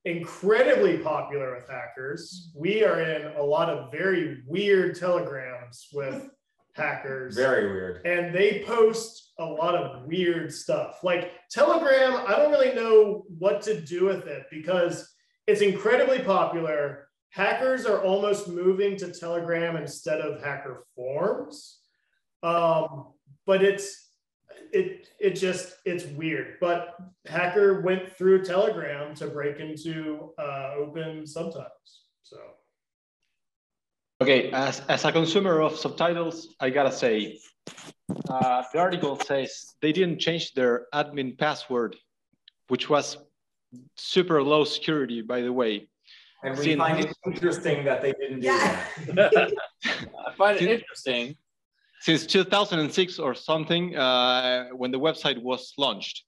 incredibly 0.06 0.98
popular 0.98 1.56
with 1.56 1.68
hackers. 1.70 2.52
We 2.56 2.84
are 2.84 3.02
in 3.02 3.36
a 3.38 3.44
lot 3.44 3.70
of 3.70 3.92
very 3.92 4.44
weird 4.46 5.00
telegrams 5.00 5.88
with 5.94 6.30
hackers. 6.76 7.36
Very 7.36 7.72
weird. 7.72 8.06
And 8.06 8.34
they 8.34 8.63
post 8.66 9.34
a 9.39 9.46
lot 9.46 9.76
of 9.76 10.06
weird 10.06 10.52
stuff. 10.52 11.04
Like 11.04 11.32
Telegram, 11.50 12.24
I 12.28 12.36
don't 12.36 12.52
really 12.52 12.74
know 12.74 13.24
what 13.39 13.62
to 13.63 13.80
do 13.80 14.06
with 14.06 14.28
it 14.28 14.44
because 14.52 15.10
it's 15.48 15.62
incredibly 15.62 16.20
popular. 16.20 17.08
Hackers 17.30 17.86
are 17.86 18.02
almost 18.02 18.48
moving 18.48 18.96
to 18.98 19.12
Telegram 19.12 19.76
instead 19.76 20.20
of 20.22 20.44
hacker 20.44 20.86
forums. 20.96 21.80
Um, 22.44 23.13
but 23.46 23.63
it's 23.63 24.12
it 24.72 25.10
it 25.20 25.32
just 25.32 25.76
it's 25.86 26.06
weird. 26.06 26.58
But 26.60 26.96
hacker 27.26 27.82
went 27.82 28.16
through 28.18 28.44
Telegram 28.44 29.16
to 29.16 29.28
break 29.28 29.60
into 29.60 30.32
uh, 30.38 30.74
open 30.78 31.26
subtitles. 31.26 32.04
So 32.24 32.38
okay, 34.22 34.52
as 34.52 34.82
as 34.89 35.06
a 35.06 35.12
consumer 35.12 35.62
of 35.62 35.78
subtitles, 35.78 36.56
I 36.60 36.70
gotta 36.70 36.92
say, 36.92 37.39
uh, 38.30 38.63
the 38.74 38.80
article 38.80 39.20
says 39.20 39.76
they 39.82 39.92
didn't 39.92 40.20
change 40.20 40.54
their 40.54 40.88
admin 40.94 41.38
password, 41.38 41.96
which 42.68 42.89
was 42.89 43.18
super 43.96 44.42
low 44.42 44.63
security, 44.63 45.22
by 45.22 45.42
the 45.42 45.54
way. 45.54 45.89
And 46.44 46.58
we 46.58 46.76
find 46.76 47.00
it 47.00 47.16
interesting 47.26 47.86
that 47.86 48.02
they 48.02 48.12
didn't 48.12 48.42
do 48.42 48.48
yeah. 48.48 48.86
that. 49.13 49.54
I 50.28 50.34
find 50.36 50.60
it 50.60 50.70
interesting 50.70 51.38
since 52.04 52.26
2006 52.26 53.18
or 53.18 53.34
something 53.34 53.96
uh, 53.96 54.66
when 54.76 54.92
the 54.92 55.00
website 55.00 55.42
was 55.42 55.74
launched. 55.78 56.26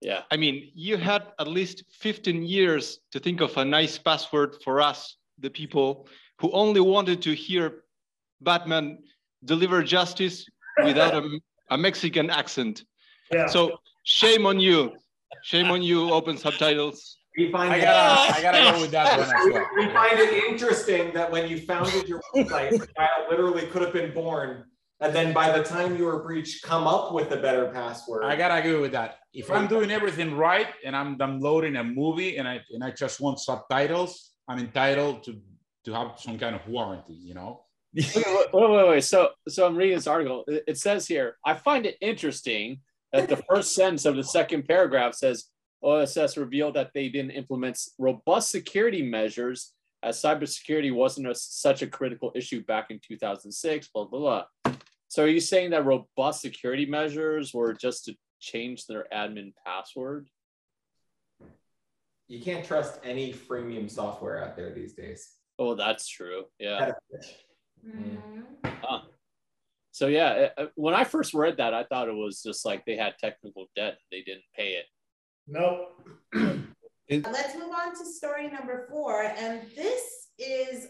Yeah. 0.00 0.22
I 0.30 0.36
mean, 0.36 0.70
you 0.72 0.98
had 0.98 1.22
at 1.40 1.48
least 1.48 1.82
15 1.98 2.44
years 2.44 3.00
to 3.10 3.18
think 3.18 3.40
of 3.40 3.56
a 3.56 3.64
nice 3.64 3.98
password 3.98 4.54
for 4.62 4.80
us, 4.80 5.16
the 5.40 5.50
people 5.50 6.06
who 6.38 6.52
only 6.52 6.80
wanted 6.80 7.22
to 7.22 7.34
hear 7.34 7.82
Batman 8.40 8.98
deliver 9.44 9.82
justice 9.82 10.46
without 10.84 11.12
a, 11.12 11.40
a 11.70 11.76
Mexican 11.76 12.30
accent. 12.30 12.84
Yeah. 13.32 13.48
So 13.48 13.80
shame 14.04 14.46
on 14.46 14.60
you. 14.60 14.92
Shame 15.42 15.72
on 15.72 15.82
you, 15.82 16.12
open 16.12 16.38
subtitles. 16.38 17.16
We 17.36 17.50
find 17.50 17.72
I 17.72 17.80
gotta, 17.80 18.38
I 18.38 18.42
gotta 18.42 18.76
go 18.76 18.80
with 18.80 18.90
that 18.92 19.18
one 19.18 19.26
as 19.26 19.52
well. 19.52 19.66
We 19.76 19.92
find 19.92 20.18
it 20.20 20.44
interesting 20.44 21.12
that 21.14 21.32
when 21.32 21.50
you 21.50 21.60
founded 21.62 22.08
your 22.08 22.20
website, 22.34 22.70
the 22.78 22.86
child 22.96 23.26
literally 23.28 23.66
could 23.66 23.82
have 23.82 23.92
been 23.92 24.14
born 24.14 24.66
and 25.00 25.14
then 25.14 25.32
by 25.32 25.56
the 25.56 25.64
time 25.64 25.96
you 25.96 26.04
were 26.04 26.22
breached, 26.22 26.62
come 26.62 26.86
up 26.86 27.12
with 27.12 27.32
a 27.32 27.36
better 27.36 27.66
password. 27.68 28.24
I 28.24 28.36
gotta 28.36 28.56
agree 28.56 28.78
with 28.78 28.92
that. 28.92 29.18
If 29.32 29.50
I'm 29.50 29.66
doing 29.66 29.90
everything 29.90 30.36
right 30.36 30.68
and 30.84 30.94
I'm 30.94 31.16
downloading 31.16 31.76
a 31.76 31.84
movie 31.84 32.36
and 32.36 32.46
I 32.46 32.60
and 32.72 32.84
I 32.84 32.90
just 32.90 33.20
want 33.20 33.40
subtitles, 33.40 34.32
I'm 34.48 34.58
entitled 34.58 35.24
to 35.24 35.40
to 35.86 35.92
have 35.94 36.12
some 36.18 36.38
kind 36.38 36.54
of 36.54 36.66
warranty, 36.68 37.14
you 37.14 37.34
know. 37.34 37.64
wait, 37.94 38.14
wait, 38.14 38.52
wait, 38.52 38.88
wait. 38.88 39.04
So 39.04 39.30
so 39.48 39.66
I'm 39.66 39.76
reading 39.76 39.96
this 39.96 40.06
article. 40.06 40.44
It 40.46 40.76
says 40.76 41.06
here, 41.06 41.38
I 41.44 41.54
find 41.54 41.86
it 41.86 41.96
interesting 42.00 42.80
that 43.12 43.28
the 43.28 43.42
first 43.48 43.74
sentence 43.74 44.04
of 44.04 44.16
the 44.16 44.24
second 44.24 44.68
paragraph 44.68 45.14
says 45.14 45.46
OSS 45.82 46.36
revealed 46.36 46.74
that 46.74 46.90
they 46.94 47.08
didn't 47.08 47.30
implement 47.30 47.78
robust 47.98 48.50
security 48.50 49.02
measures 49.02 49.72
as 50.02 50.20
cybersecurity 50.20 50.92
wasn't 50.92 51.28
a, 51.28 51.34
such 51.34 51.82
a 51.82 51.86
critical 51.86 52.32
issue 52.34 52.64
back 52.64 52.86
in 52.90 53.00
2006, 53.06 53.88
blah, 53.88 54.04
blah, 54.04 54.18
blah. 54.18 54.44
So 55.10 55.24
are 55.24 55.28
you 55.28 55.40
saying 55.40 55.70
that 55.70 55.84
robust 55.84 56.40
security 56.40 56.86
measures 56.86 57.52
were 57.52 57.74
just 57.74 58.04
to 58.04 58.14
change 58.38 58.86
their 58.86 59.06
admin 59.12 59.52
password? 59.66 60.28
You 62.28 62.40
can't 62.40 62.64
trust 62.64 63.00
any 63.02 63.32
freemium 63.32 63.90
software 63.90 64.40
out 64.40 64.54
there 64.54 64.72
these 64.72 64.92
days. 64.92 65.32
Oh, 65.58 65.74
that's 65.74 66.06
true. 66.06 66.44
Yeah. 66.60 66.92
Mm. 67.84 68.44
Huh. 68.64 69.00
So 69.90 70.06
yeah, 70.06 70.50
uh, 70.56 70.60
uh, 70.60 70.66
when 70.76 70.94
I 70.94 71.02
first 71.02 71.34
read 71.34 71.56
that, 71.56 71.74
I 71.74 71.82
thought 71.82 72.06
it 72.06 72.14
was 72.14 72.40
just 72.40 72.64
like 72.64 72.84
they 72.86 72.96
had 72.96 73.18
technical 73.18 73.66
debt; 73.74 73.98
they 74.12 74.22
didn't 74.22 74.44
pay 74.54 74.74
it. 74.74 74.84
Nope. 75.48 76.08
Let's 77.10 77.56
move 77.56 77.72
on 77.74 77.98
to 77.98 78.06
story 78.06 78.48
number 78.48 78.86
four, 78.88 79.24
and 79.24 79.62
this 79.74 80.28
is 80.38 80.86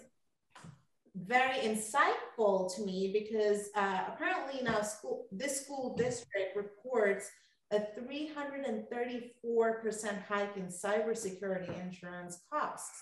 very 1.16 1.58
insightful 1.58 2.74
to 2.74 2.82
me 2.82 3.10
because 3.12 3.70
uh, 3.74 4.04
apparently 4.08 4.62
now 4.62 4.82
school 4.82 5.26
this 5.32 5.62
school 5.62 5.96
district 5.96 6.56
reports 6.56 7.30
a 7.72 7.80
334% 7.98 10.22
hike 10.28 10.56
in 10.56 10.66
cybersecurity 10.66 11.80
insurance 11.80 12.40
costs. 12.52 13.00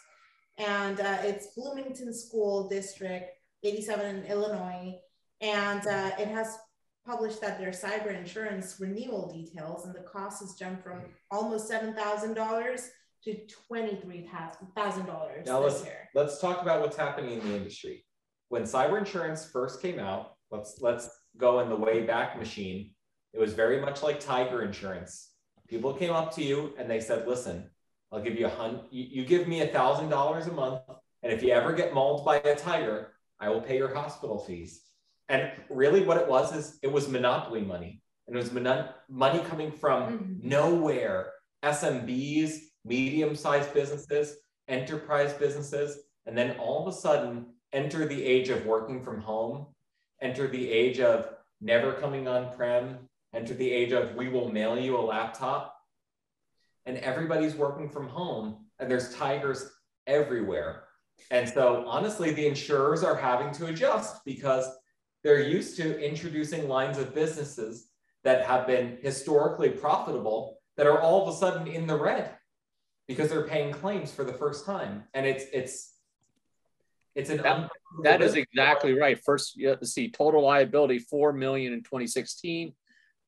And 0.58 1.00
uh, 1.00 1.16
it's 1.22 1.54
Bloomington 1.56 2.12
School 2.12 2.68
District 2.68 3.30
87 3.64 4.16
in 4.16 4.26
Illinois. 4.26 4.94
And 5.40 5.86
uh, 5.86 6.10
it 6.18 6.28
has 6.28 6.58
published 7.06 7.40
that 7.40 7.58
their 7.58 7.70
cyber 7.70 8.14
insurance 8.14 8.76
renewal 8.78 9.32
details 9.32 9.86
and 9.86 9.94
the 9.94 10.00
cost 10.00 10.40
has 10.40 10.52
jumped 10.54 10.84
from 10.84 11.00
almost 11.30 11.70
$7,000 11.70 12.88
to 13.24 13.36
$23,000 13.70 15.46
now 15.46 15.58
let's, 15.60 15.84
year. 15.84 16.08
Let's 16.14 16.40
talk 16.40 16.62
about 16.62 16.80
what's 16.80 16.96
happening 16.96 17.32
in 17.32 17.48
the 17.48 17.56
industry. 17.56 18.04
When 18.48 18.62
cyber 18.62 18.98
insurance 18.98 19.50
first 19.50 19.82
came 19.82 19.98
out, 19.98 20.36
let's 20.50 20.80
let's 20.80 21.10
go 21.36 21.60
in 21.60 21.68
the 21.68 21.76
way 21.76 22.02
back 22.02 22.38
machine. 22.38 22.94
It 23.32 23.40
was 23.40 23.52
very 23.52 23.80
much 23.80 24.02
like 24.02 24.20
tiger 24.20 24.62
insurance. 24.62 25.32
People 25.68 25.92
came 25.92 26.12
up 26.12 26.34
to 26.36 26.42
you 26.42 26.72
and 26.78 26.90
they 26.90 27.00
said, 27.00 27.28
"Listen, 27.28 27.70
I'll 28.10 28.22
give 28.22 28.38
you 28.38 28.46
a 28.46 28.50
hundred. 28.50 28.84
You, 28.90 29.04
you 29.10 29.24
give 29.26 29.46
me 29.46 29.60
a 29.60 29.66
thousand 29.66 30.08
dollars 30.08 30.46
a 30.46 30.52
month, 30.52 30.80
and 31.22 31.32
if 31.32 31.42
you 31.42 31.50
ever 31.52 31.72
get 31.72 31.92
mauled 31.92 32.24
by 32.24 32.36
a 32.36 32.56
tiger, 32.56 33.12
I 33.38 33.50
will 33.50 33.60
pay 33.60 33.76
your 33.76 33.94
hospital 33.94 34.38
fees." 34.38 34.82
And 35.28 35.52
really, 35.68 36.02
what 36.04 36.16
it 36.16 36.26
was 36.26 36.56
is 36.56 36.78
it 36.82 36.90
was 36.90 37.08
monopoly 37.08 37.60
money, 37.60 38.00
and 38.26 38.34
it 38.34 38.38
was 38.38 38.50
mon- 38.50 38.88
money 39.10 39.40
coming 39.40 39.72
from 39.72 40.02
mm-hmm. 40.02 40.48
nowhere. 40.48 41.32
SMBs, 41.62 42.56
medium-sized 42.88 43.72
businesses, 43.74 44.38
enterprise 44.66 45.32
businesses, 45.34 45.98
and 46.26 46.36
then 46.36 46.56
all 46.58 46.86
of 46.86 46.92
a 46.92 46.96
sudden, 46.96 47.46
enter 47.72 48.06
the 48.06 48.24
age 48.24 48.48
of 48.48 48.66
working 48.66 49.02
from 49.02 49.20
home, 49.20 49.66
enter 50.20 50.48
the 50.48 50.70
age 50.70 51.00
of 51.00 51.30
never 51.60 51.92
coming 51.92 52.26
on 52.28 52.54
prem, 52.56 52.98
enter 53.34 53.54
the 53.54 53.70
age 53.70 53.92
of 53.92 54.14
we 54.14 54.28
will 54.28 54.50
mail 54.50 54.78
you 54.78 54.96
a 54.96 55.00
laptop. 55.00 55.74
And 56.86 56.98
everybody's 56.98 57.54
working 57.54 57.88
from 57.88 58.08
home, 58.08 58.66
and 58.78 58.90
there's 58.90 59.14
tigers 59.14 59.70
everywhere. 60.06 60.84
And 61.30 61.48
so, 61.48 61.84
honestly, 61.86 62.32
the 62.32 62.46
insurers 62.46 63.02
are 63.02 63.16
having 63.16 63.52
to 63.52 63.66
adjust 63.66 64.24
because 64.24 64.66
they're 65.22 65.42
used 65.42 65.76
to 65.76 66.00
introducing 66.00 66.68
lines 66.68 66.96
of 66.96 67.14
businesses 67.14 67.88
that 68.24 68.46
have 68.46 68.66
been 68.66 68.98
historically 69.02 69.70
profitable 69.70 70.58
that 70.76 70.86
are 70.86 71.00
all 71.00 71.22
of 71.22 71.34
a 71.34 71.36
sudden 71.36 71.66
in 71.66 71.86
the 71.86 71.96
red 71.96 72.37
because 73.08 73.30
they're 73.30 73.46
paying 73.46 73.72
claims 73.72 74.12
for 74.12 74.24
the 74.24 74.32
first 74.32 74.64
time. 74.64 75.04
And 75.14 75.26
it's 75.26 75.44
it's 75.52 75.94
it's 77.14 77.30
an 77.30 77.38
that, 77.38 77.70
that 78.04 78.22
is 78.22 78.34
exactly 78.34 78.92
right. 78.92 79.18
First, 79.24 79.56
you 79.56 79.68
have 79.68 79.80
to 79.80 79.86
see 79.86 80.10
total 80.10 80.44
liability 80.44 81.00
4 81.00 81.32
million 81.32 81.72
in 81.72 81.82
2016, 81.82 82.72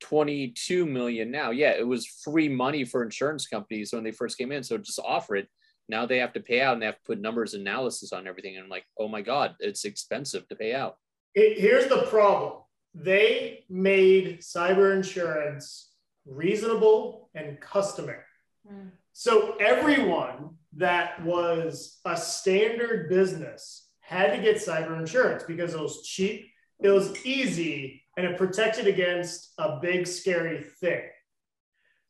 22 0.00 0.86
million 0.86 1.30
now. 1.30 1.50
Yeah, 1.50 1.70
it 1.70 1.86
was 1.86 2.06
free 2.06 2.48
money 2.48 2.84
for 2.84 3.02
insurance 3.02 3.48
companies 3.48 3.92
when 3.92 4.04
they 4.04 4.12
first 4.12 4.38
came 4.38 4.52
in. 4.52 4.62
So 4.62 4.78
just 4.78 5.00
offer 5.00 5.34
it. 5.34 5.48
Now 5.88 6.06
they 6.06 6.18
have 6.18 6.34
to 6.34 6.40
pay 6.40 6.60
out 6.60 6.74
and 6.74 6.82
they 6.82 6.86
have 6.86 6.98
to 6.98 7.04
put 7.04 7.20
numbers 7.20 7.54
analysis 7.54 8.12
on 8.12 8.28
everything. 8.28 8.54
And 8.54 8.64
I'm 8.64 8.70
like, 8.70 8.84
oh 8.96 9.08
my 9.08 9.22
God, 9.22 9.56
it's 9.58 9.84
expensive 9.84 10.46
to 10.48 10.54
pay 10.54 10.72
out. 10.72 10.98
It, 11.34 11.58
here's 11.58 11.88
the 11.88 12.02
problem. 12.02 12.62
They 12.94 13.64
made 13.68 14.40
cyber 14.40 14.94
insurance 14.94 15.90
reasonable, 16.26 17.30
and 17.34 17.60
customary. 17.60 18.22
Mm. 18.70 18.90
So 19.12 19.56
everyone 19.56 20.56
that 20.76 21.22
was 21.24 22.00
a 22.04 22.16
standard 22.16 23.08
business 23.08 23.88
had 24.00 24.34
to 24.34 24.42
get 24.42 24.56
cyber 24.56 24.98
insurance 24.98 25.42
because 25.44 25.74
it 25.74 25.80
was 25.80 26.06
cheap, 26.06 26.46
it 26.80 26.90
was 26.90 27.24
easy, 27.24 28.02
and 28.16 28.26
it 28.26 28.38
protected 28.38 28.86
against 28.86 29.52
a 29.58 29.78
big 29.80 30.06
scary 30.06 30.62
thing. 30.80 31.02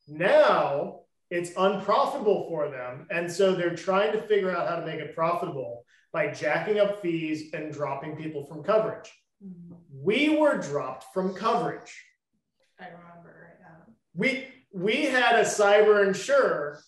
Now 0.08 1.00
it's 1.30 1.52
unprofitable 1.56 2.48
for 2.48 2.68
them. 2.68 3.06
And 3.10 3.30
so 3.30 3.54
they're 3.54 3.76
trying 3.76 4.12
to 4.12 4.22
figure 4.22 4.54
out 4.54 4.68
how 4.68 4.76
to 4.76 4.86
make 4.86 5.00
it 5.00 5.14
profitable 5.14 5.84
by 6.12 6.28
jacking 6.28 6.80
up 6.80 7.00
fees 7.00 7.52
and 7.54 7.72
dropping 7.72 8.16
people 8.16 8.44
from 8.46 8.64
coverage. 8.64 9.12
Mhm. 9.44 9.78
We 9.92 10.36
were 10.36 10.58
dropped 10.58 11.04
from 11.14 11.34
coverage. 11.34 12.04
I 12.80 12.86
remember 12.86 13.46
right 13.48 13.60
now. 13.60 13.94
We 14.14 14.59
we 14.72 15.04
had 15.06 15.36
a 15.36 15.44
cyber 15.44 16.06
insurer 16.06 16.80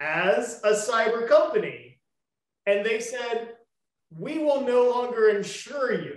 as 0.00 0.60
a 0.64 0.72
cyber 0.72 1.28
company, 1.28 2.00
and 2.66 2.84
they 2.84 3.00
said, 3.00 3.54
we 4.16 4.38
will 4.38 4.62
no 4.62 4.90
longer 4.90 5.28
insure 5.28 5.92
you. 5.92 6.16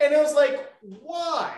And 0.00 0.14
it 0.14 0.18
was 0.18 0.34
like, 0.34 0.70
why? 0.80 1.54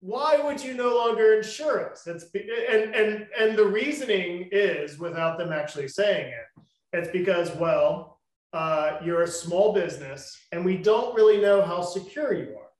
Why 0.00 0.40
would 0.40 0.62
you 0.62 0.74
no 0.74 0.94
longer 0.94 1.34
insure 1.34 1.90
us? 1.90 2.06
It's 2.06 2.24
and 2.34 2.94
and 2.94 3.26
and 3.38 3.58
the 3.58 3.66
reasoning 3.66 4.48
is, 4.52 4.98
without 4.98 5.38
them 5.38 5.52
actually 5.52 5.88
saying 5.88 6.32
it, 6.32 6.62
it's 6.92 7.10
because 7.10 7.50
well, 7.56 8.20
uh, 8.52 8.98
you're 9.04 9.22
a 9.22 9.28
small 9.28 9.72
business, 9.72 10.38
and 10.52 10.64
we 10.64 10.76
don't 10.76 11.14
really 11.14 11.40
know 11.40 11.62
how 11.62 11.82
secure 11.82 12.32
you 12.32 12.56
are, 12.56 12.70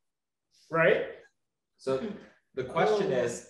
right? 0.70 1.06
So 1.76 2.02
the 2.54 2.64
question 2.64 3.12
is, 3.12 3.47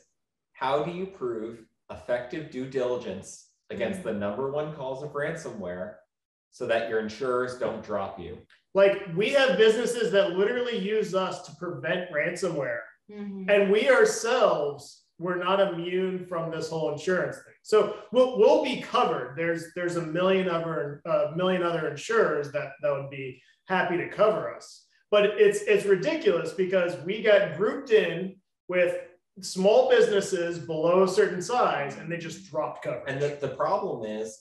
how 0.58 0.82
do 0.82 0.90
you 0.90 1.06
prove 1.06 1.64
effective 1.90 2.50
due 2.50 2.66
diligence 2.66 3.50
against 3.70 4.02
the 4.02 4.12
number 4.12 4.50
one 4.50 4.74
cause 4.74 5.04
of 5.04 5.12
ransomware 5.12 5.94
so 6.50 6.66
that 6.66 6.90
your 6.90 6.98
insurers 6.98 7.58
don't 7.58 7.84
drop 7.84 8.18
you? 8.18 8.38
Like 8.74 9.02
we 9.16 9.30
have 9.30 9.56
businesses 9.56 10.10
that 10.12 10.32
literally 10.32 10.76
use 10.76 11.14
us 11.14 11.42
to 11.46 11.54
prevent 11.56 12.10
ransomware. 12.10 12.80
Mhm. 13.10 13.48
And 13.48 13.70
we 13.70 13.88
ourselves 13.88 15.04
were 15.18 15.36
not 15.36 15.60
immune 15.60 16.26
from 16.26 16.50
this 16.50 16.70
whole 16.70 16.92
insurance 16.92 17.36
thing. 17.36 17.54
So 17.62 17.96
we'll, 18.12 18.38
we'll 18.38 18.64
be 18.64 18.80
covered. 18.80 19.34
There's 19.36 19.72
there's 19.74 19.96
a 19.96 20.02
million 20.02 20.48
other 20.48 21.02
a 21.06 21.36
million 21.36 21.62
other 21.62 21.88
insurers 21.88 22.50
that 22.52 22.72
that 22.82 22.92
would 22.92 23.10
be 23.10 23.40
happy 23.68 23.96
to 23.96 24.08
cover 24.08 24.52
us. 24.54 24.86
But 25.10 25.24
it's 25.24 25.62
it's 25.62 25.86
ridiculous 25.86 26.52
because 26.52 26.96
we 27.04 27.22
got 27.22 27.56
grouped 27.56 27.90
in 27.90 28.36
with 28.68 28.96
small 29.42 29.88
businesses 29.88 30.58
below 30.58 31.04
a 31.04 31.08
certain 31.08 31.42
size 31.42 31.96
and 31.96 32.10
they 32.10 32.16
just 32.18 32.50
dropped 32.50 32.82
coverage. 32.84 33.04
And 33.08 33.20
the, 33.20 33.38
the 33.40 33.54
problem 33.54 34.04
is 34.04 34.38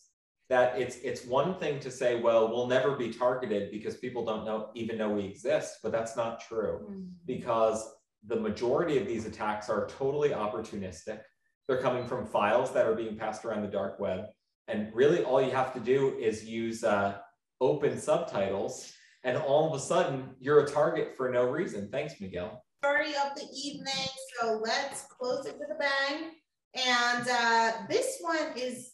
that 0.50 0.80
it's 0.80 0.98
it's 0.98 1.26
one 1.26 1.60
thing 1.60 1.80
to 1.82 1.92
say, 1.92 2.20
well, 2.22 2.50
we'll 2.50 2.68
never 2.68 2.96
be 2.96 3.12
targeted 3.12 3.70
because 3.72 3.98
people 3.98 4.26
don't 4.26 4.46
know 4.46 4.70
even 4.76 4.98
know 4.98 5.10
we 5.10 5.26
exist, 5.26 5.80
but 5.84 5.92
that's 5.92 6.16
not 6.16 6.40
true 6.40 6.88
Mhm. 6.90 7.08
because 7.26 7.86
the 8.26 8.36
majority 8.36 8.98
of 8.98 9.06
these 9.08 9.26
attacks 9.26 9.70
are 9.70 9.88
totally 9.88 10.30
opportunistic. 10.30 11.20
They're 11.68 11.82
coming 11.82 12.06
from 12.08 12.26
files 12.26 12.72
that 12.74 12.86
are 12.86 12.96
being 12.96 13.18
passed 13.18 13.44
around 13.46 13.62
the 13.62 13.68
dark 13.68 14.00
web. 14.00 14.26
And 14.70 14.94
really 14.94 15.24
all 15.24 15.42
you 15.42 15.52
have 15.52 15.74
to 15.74 15.80
do 15.80 16.18
is 16.18 16.44
use 16.46 16.84
uh, 16.84 17.18
open 17.62 18.00
subtitles 18.00 18.92
and 19.24 19.38
all 19.38 19.68
of 19.68 19.74
a 19.74 19.84
sudden 19.84 20.36
you're 20.40 20.60
a 20.62 20.68
target 20.68 21.16
for 21.18 21.30
no 21.30 21.44
reason. 21.44 21.90
Thanks, 21.92 22.20
Miguel. 22.22 22.64
Story 22.84 23.14
of 23.16 23.36
the 23.36 23.48
evening. 23.54 24.08
So 24.40 24.62
let's 24.64 25.04
close 25.04 25.46
it 25.46 25.56
with 25.60 25.70
a 25.72 25.76
bang. 25.76 26.32
And 26.76 27.28
uh, 27.30 27.72
this 27.90 28.18
one 28.22 28.54
is 28.56 28.92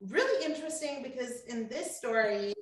really 0.00 0.44
interesting 0.44 1.02
because 1.02 1.42
in 1.48 1.68
this 1.68 1.96
story, 1.96 2.54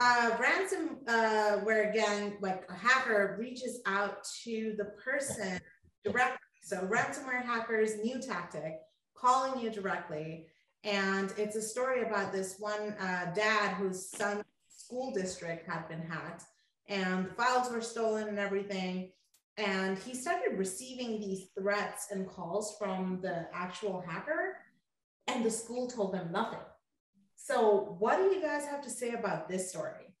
uh, 0.00 0.36
ransom, 0.38 0.98
uh, 1.06 1.58
again, 1.64 2.36
like 2.40 2.64
a 2.68 2.74
hacker 2.74 3.36
reaches 3.38 3.80
out 3.86 4.24
to 4.44 4.74
the 4.76 4.86
person 5.02 5.60
directly. 6.04 6.38
So 6.62 6.78
ransomware 6.78 7.44
hackers, 7.44 7.96
new 8.02 8.20
tactic, 8.20 8.80
calling 9.16 9.60
you 9.60 9.70
directly. 9.70 10.46
And 10.84 11.32
it's 11.38 11.56
a 11.56 11.62
story 11.62 12.02
about 12.02 12.32
this 12.32 12.56
one 12.58 12.94
uh, 13.00 13.32
dad 13.34 13.74
whose 13.76 14.10
son's 14.10 14.44
school 14.68 15.12
district 15.12 15.70
had 15.70 15.88
been 15.88 16.02
hacked 16.02 16.44
and 16.88 17.30
files 17.36 17.70
were 17.70 17.80
stolen 17.80 18.28
and 18.28 18.38
everything. 18.38 19.12
And 19.58 19.98
he 19.98 20.14
started 20.14 20.58
receiving 20.58 21.20
these 21.20 21.48
threats 21.58 22.08
and 22.10 22.26
calls 22.26 22.76
from 22.78 23.20
the 23.20 23.46
actual 23.52 24.00
hacker, 24.00 24.56
and 25.26 25.44
the 25.44 25.50
school 25.50 25.86
told 25.86 26.14
them 26.14 26.32
nothing. 26.32 26.58
So, 27.36 27.96
what 27.98 28.16
do 28.16 28.34
you 28.34 28.40
guys 28.40 28.64
have 28.66 28.82
to 28.82 28.90
say 28.90 29.10
about 29.10 29.48
this 29.48 29.70
story? 29.70 30.12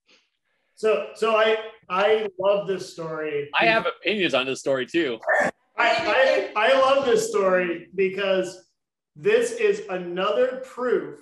So 0.74 1.10
so 1.14 1.36
I 1.36 1.58
I 1.88 2.26
love 2.40 2.66
this 2.66 2.92
story. 2.92 3.48
I 3.54 3.66
have 3.66 3.86
opinions 3.86 4.34
on 4.34 4.46
this 4.46 4.58
story 4.58 4.84
too. 4.84 5.18
I, 5.78 6.50
I, 6.56 6.70
I 6.70 6.80
love 6.80 7.06
this 7.06 7.28
story 7.28 7.88
because 7.94 8.68
this 9.14 9.52
is 9.52 9.82
another 9.88 10.62
proof 10.64 11.20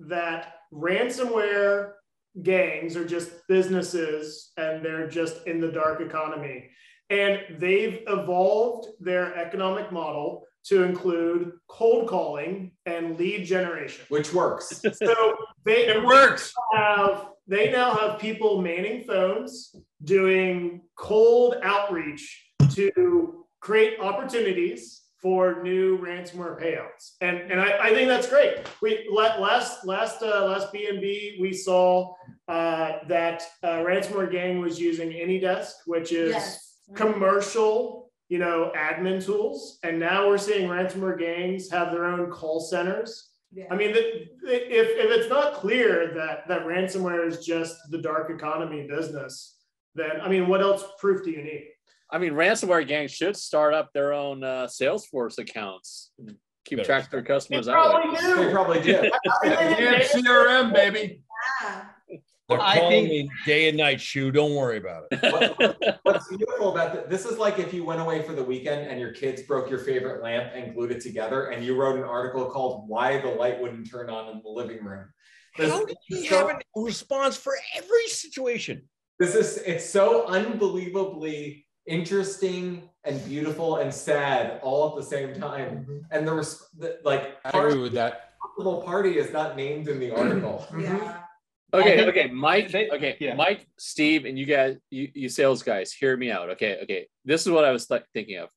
that 0.00 0.54
ransomware 0.72 1.94
gangs 2.42 2.96
are 2.96 3.04
just 3.04 3.30
businesses 3.48 4.52
and 4.56 4.84
they're 4.84 5.08
just 5.08 5.46
in 5.46 5.60
the 5.60 5.70
dark 5.70 6.00
economy. 6.00 6.70
And 7.12 7.60
they've 7.60 8.00
evolved 8.08 8.88
their 8.98 9.36
economic 9.36 9.92
model 9.92 10.46
to 10.64 10.84
include 10.84 11.52
cold 11.68 12.08
calling 12.08 12.72
and 12.86 13.18
lead 13.18 13.44
generation. 13.44 14.04
Which 14.08 14.32
works. 14.32 14.80
So 14.94 15.14
they 15.66 15.86
It 15.88 16.02
works. 16.04 16.52
have 16.72 17.28
they 17.46 17.70
now 17.70 17.94
have 17.94 18.18
people 18.20 18.62
manning 18.62 19.02
phones 19.04 19.74
doing 20.04 20.82
cold 20.96 21.56
outreach 21.62 22.24
to 22.70 23.44
create 23.60 23.98
opportunities 24.00 25.02
for 25.20 25.62
new 25.62 25.98
ransomware 25.98 26.60
payouts 26.60 27.12
and 27.20 27.36
and 27.50 27.60
i, 27.60 27.70
I 27.88 27.90
think 27.94 28.08
that's 28.08 28.28
great 28.28 28.54
we 28.80 29.06
la- 29.08 29.38
last 29.38 29.84
last 29.86 30.20
uh, 30.22 30.46
last 30.46 30.72
bnb 30.74 31.40
we 31.40 31.52
saw 31.52 32.12
uh, 32.48 32.98
that 33.06 33.44
uh, 33.62 33.78
ransomware 33.88 34.30
gang 34.30 34.58
was 34.60 34.80
using 34.80 35.10
AnyDesk 35.10 35.72
which 35.86 36.10
is 36.12 36.30
Yes. 36.32 36.71
Commercial 36.94 38.10
you 38.28 38.38
know 38.38 38.72
admin 38.76 39.24
tools 39.24 39.78
and 39.82 39.98
now 39.98 40.28
we're 40.28 40.38
seeing 40.38 40.68
ransomware 40.68 41.18
gangs 41.18 41.70
have 41.70 41.90
their 41.92 42.04
own 42.06 42.30
call 42.30 42.60
centers 42.60 43.28
Yeah. 43.54 43.66
I 43.70 43.76
mean, 43.76 43.92
the, 43.92 44.02
the- 44.42 44.80
if, 44.80 44.88
if 45.04 45.10
it's 45.20 45.28
not 45.28 45.52
clear 45.54 46.12
that, 46.14 46.48
that 46.48 46.62
ransomware 46.64 47.26
is 47.26 47.44
just 47.44 47.76
the 47.90 47.98
dark 48.00 48.30
economy 48.30 48.86
business, 48.88 49.58
then, 49.94 50.22
I 50.22 50.28
mean, 50.30 50.48
what 50.48 50.62
else 50.62 50.82
proof 50.98 51.22
do 51.22 51.30
you 51.30 51.42
need? 51.44 51.64
I 52.10 52.16
mean, 52.18 52.32
ransomware 52.32 52.86
gangs 52.88 53.10
should 53.10 53.36
start 53.36 53.74
up 53.74 53.92
their 53.92 54.14
own 54.14 54.42
uh, 54.42 54.66
Salesforce 54.68 55.36
accounts, 55.38 56.12
keep 56.64 56.78
Better 56.78 56.86
track 56.86 57.04
of 57.04 57.10
their 57.10 57.22
customers 57.22 57.66
They 57.66 57.72
that 57.72 57.94
way. 57.94 58.50
probably 58.50 58.80
They 58.80 58.80
do. 58.80 59.10
probably 59.10 59.10
do. 59.10 59.10
And 59.44 60.02
CRM, 60.02 60.72
baby. 60.72 61.20
Yeah. 62.52 62.56
They're 62.58 62.66
I 62.66 62.78
calling 62.78 63.06
think- 63.06 63.08
me 63.08 63.30
day 63.46 63.68
and 63.68 63.76
night, 63.78 64.00
Shu. 64.00 64.30
Don't 64.30 64.54
worry 64.54 64.78
about 64.78 65.04
it. 65.10 65.22
What- 65.32 65.98
What's 66.04 66.28
beautiful 66.28 66.72
about 66.72 67.08
this, 67.08 67.22
this 67.24 67.32
is 67.32 67.38
like 67.38 67.58
if 67.58 67.72
you 67.72 67.84
went 67.84 68.00
away 68.00 68.22
for 68.22 68.32
the 68.32 68.44
weekend 68.44 68.86
and 68.88 69.00
your 69.00 69.12
kids 69.12 69.42
broke 69.42 69.70
your 69.70 69.78
favorite 69.78 70.22
lamp 70.22 70.52
and 70.54 70.74
glued 70.74 70.90
it 70.92 71.00
together 71.00 71.46
and 71.46 71.64
you 71.64 71.74
wrote 71.76 71.96
an 71.96 72.04
article 72.04 72.50
called 72.50 72.88
Why 72.88 73.20
the 73.20 73.28
Light 73.28 73.60
Wouldn't 73.60 73.90
Turn 73.90 74.10
On 74.10 74.28
in 74.34 74.42
the 74.42 74.48
Living 74.50 74.84
Room. 74.84 75.06
This, 75.58 75.70
How 75.70 75.84
did 75.84 75.96
he 76.06 76.26
so- 76.28 76.36
have 76.48 76.56
a 76.76 76.80
response 76.80 77.36
for 77.36 77.54
every 77.76 78.06
situation? 78.08 78.88
this 79.18 79.34
is, 79.36 79.58
it's 79.58 79.88
so 79.88 80.26
unbelievably 80.26 81.64
interesting 81.86 82.88
and 83.04 83.24
beautiful 83.28 83.76
and 83.76 83.92
sad 83.92 84.58
all 84.62 84.90
at 84.90 84.96
the 84.96 85.02
same 85.08 85.34
time. 85.38 85.78
Mm-hmm. 85.78 85.98
And 86.10 86.26
the, 86.26 86.32
res- 86.34 86.66
the 86.78 86.98
like, 87.04 87.36
I 87.44 87.50
agree 87.58 87.80
with 87.80 87.92
that. 87.92 88.30
possible 88.40 88.82
party 88.82 89.18
is 89.18 89.32
not 89.32 89.56
named 89.56 89.88
in 89.88 89.98
the 90.00 90.10
article. 90.14 90.66
Yeah. 90.78 91.21
Okay, 91.74 91.96
think 91.96 92.08
okay, 92.08 92.26
Mike. 92.30 92.70
they- 92.70 92.90
okay, 92.90 93.16
yeah. 93.18 93.34
Mike, 93.34 93.66
Steve, 93.78 94.26
and 94.26 94.38
you 94.38 94.44
guys, 94.44 94.76
you, 94.90 95.08
you 95.14 95.28
sales 95.28 95.62
guys, 95.62 95.92
hear 95.92 96.16
me 96.16 96.30
out. 96.30 96.50
Okay, 96.50 96.78
okay. 96.82 97.06
This 97.24 97.46
is 97.46 97.52
what 97.52 97.64
I 97.64 97.70
was 97.70 97.88
like 97.90 98.04
thinking 98.12 98.36
of. 98.38 98.50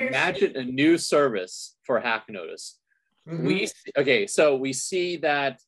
Imagine 0.00 0.56
a 0.56 0.64
new 0.64 0.96
service 0.96 1.76
for 1.84 1.98
Hack 2.00 2.24
Notice. 2.28 2.78
Mhm. 3.28 3.44
We 3.44 3.68
okay, 3.98 4.26
so 4.26 4.56
we 4.56 4.72
see 4.72 5.16
that 5.18 5.60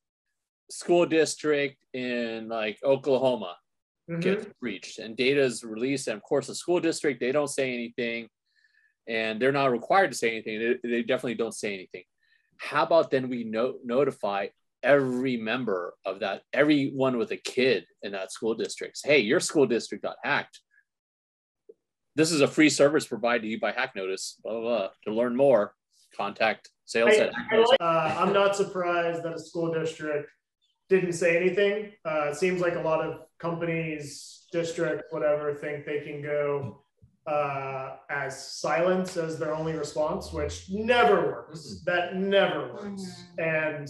school 0.70 1.04
district 1.04 1.76
in 1.92 2.48
like 2.48 2.78
Oklahoma 2.84 3.56
Mhm. 4.08 4.20
gets 4.22 4.46
breached 4.60 4.98
and 5.00 5.16
data 5.16 5.42
is 5.42 5.64
released, 5.64 6.06
and 6.08 6.16
of 6.16 6.22
course, 6.22 6.46
the 6.46 6.54
school 6.54 6.80
district 6.80 7.18
they 7.20 7.32
don't 7.32 7.48
say 7.48 7.74
anything, 7.74 8.28
and 9.08 9.42
they're 9.42 9.52
not 9.52 9.72
required 9.72 10.12
to 10.12 10.16
say 10.16 10.30
anything. 10.30 10.78
They, 10.82 10.88
they 10.88 11.02
definitely 11.02 11.34
don't 11.34 11.54
say 11.54 11.74
anything. 11.74 12.04
How 12.58 12.84
about 12.84 13.10
then 13.10 13.28
we 13.28 13.42
no- 13.44 13.78
notify 13.84 14.48
every 14.82 15.36
member 15.36 15.94
of 16.04 16.20
that, 16.20 16.42
everyone 16.52 17.16
with 17.18 17.30
a 17.32 17.36
kid 17.36 17.86
in 18.02 18.12
that 18.12 18.32
school 18.32 18.54
district. 18.54 19.00
Hey, 19.04 19.18
your 19.20 19.40
school 19.40 19.66
district 19.66 20.04
got 20.04 20.16
hacked. 20.22 20.60
This 22.14 22.30
is 22.30 22.40
a 22.40 22.48
free 22.48 22.68
service 22.68 23.06
provided 23.06 23.42
to 23.42 23.48
you 23.48 23.58
by 23.60 23.72
Hack 23.72 23.96
Notice. 23.96 24.38
Blah, 24.42 24.52
blah, 24.52 24.60
blah. 24.60 24.88
To 25.04 25.14
learn 25.14 25.34
more, 25.34 25.74
contact 26.16 26.68
sales. 26.84 27.10
I, 27.12 27.16
at 27.16 27.32
I 27.50 27.56
like- 27.56 27.80
uh, 27.80 28.16
I'm 28.18 28.32
not 28.32 28.54
surprised 28.54 29.22
that 29.22 29.32
a 29.34 29.38
school 29.38 29.72
district 29.72 30.30
didn't 30.88 31.14
say 31.14 31.36
anything. 31.36 31.92
Uh, 32.04 32.28
it 32.30 32.36
seems 32.36 32.60
like 32.60 32.74
a 32.76 32.80
lot 32.80 33.00
of 33.00 33.22
companies, 33.38 34.46
district, 34.52 35.04
whatever, 35.10 35.54
think 35.54 35.86
they 35.86 36.00
can 36.00 36.20
go 36.22 36.84
uh, 37.26 37.96
as 38.10 38.46
silence 38.46 39.16
as 39.16 39.38
their 39.38 39.54
only 39.54 39.72
response, 39.72 40.32
which 40.32 40.66
never 40.70 41.22
works. 41.22 41.82
That 41.86 42.16
never 42.16 42.74
works. 42.74 43.24
And 43.38 43.88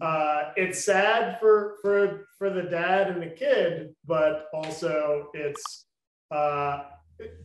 uh, 0.00 0.52
it's 0.56 0.84
sad 0.84 1.38
for 1.40 1.76
for 1.82 2.26
for 2.38 2.50
the 2.50 2.62
dad 2.62 3.10
and 3.10 3.22
the 3.22 3.34
kid, 3.34 3.94
but 4.04 4.46
also 4.52 5.28
it's 5.34 5.86
uh, 6.30 6.84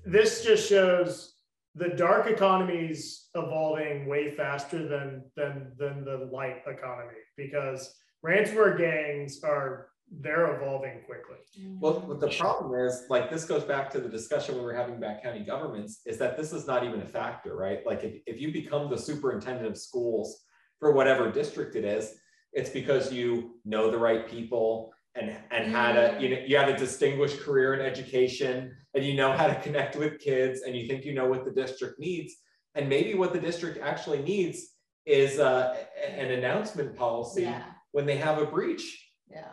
this 0.06 0.44
just 0.44 0.68
shows 0.68 1.36
the 1.76 1.90
dark 1.90 2.28
economy's 2.28 3.30
evolving 3.36 4.06
way 4.08 4.32
faster 4.32 4.88
than 4.88 5.24
than 5.36 5.72
than 5.78 6.04
the 6.04 6.30
light 6.32 6.64
economy 6.68 7.20
because 7.38 7.96
ransomware 8.26 8.78
gangs 8.78 9.44
are 9.44 9.88
they're 10.20 10.56
evolving 10.58 11.00
quickly. 11.06 11.38
Well, 11.80 12.02
the 12.20 12.28
problem 12.28 12.78
is, 12.86 13.06
like, 13.10 13.32
this 13.32 13.46
goes 13.46 13.64
back 13.64 13.90
to 13.92 14.00
the 14.00 14.10
discussion 14.10 14.56
we 14.56 14.62
were 14.62 14.74
having 14.74 14.96
about 14.96 15.24
county 15.24 15.40
governments, 15.40 16.02
is 16.06 16.18
that 16.18 16.36
this 16.36 16.52
is 16.52 16.68
not 16.68 16.84
even 16.84 17.02
a 17.02 17.06
factor, 17.06 17.56
right? 17.56 17.80
Like, 17.86 18.04
if, 18.04 18.16
if 18.28 18.42
you 18.42 18.52
become 18.52 18.90
the 18.90 18.98
superintendent 18.98 19.68
of 19.68 19.78
schools 19.78 20.44
for 20.80 20.92
whatever 20.92 21.32
district 21.32 21.76
it 21.76 21.86
is, 21.86 22.14
it's 22.54 22.70
because 22.70 23.12
you 23.12 23.56
know 23.66 23.90
the 23.92 23.98
right 23.98 24.28
people 24.28 24.92
and, 25.16 25.36
and 25.52 25.72
had 25.72 25.96
a, 25.98 26.22
you 26.22 26.30
know, 26.30 26.38
you 26.46 26.58
had 26.58 26.70
a 26.70 26.78
distinguished 26.78 27.42
career 27.42 27.74
in 27.74 27.82
education 27.82 28.74
and 28.94 29.06
you 29.06 29.14
know 29.14 29.32
how 29.32 29.48
to 29.48 29.56
connect 29.62 29.96
with 29.96 30.20
kids 30.20 30.62
and 30.62 30.76
you 30.76 30.88
think 30.88 31.04
you 31.06 31.14
know 31.14 31.26
what 31.26 31.44
the 31.46 31.52
district 31.52 32.00
needs. 32.00 32.34
And 32.76 32.88
maybe 32.88 33.14
what 33.16 33.34
the 33.34 33.40
district 33.40 33.80
actually 33.82 34.22
needs 34.22 34.70
is 35.06 35.40
uh, 35.40 35.76
an 36.08 36.32
announcement 36.32 36.96
policy 36.96 37.44
Yeah, 37.44 37.64
when 37.92 38.06
they 38.06 38.16
have 38.18 38.38
a 38.38 38.46
breach. 38.46 39.10
yeah. 39.30 39.48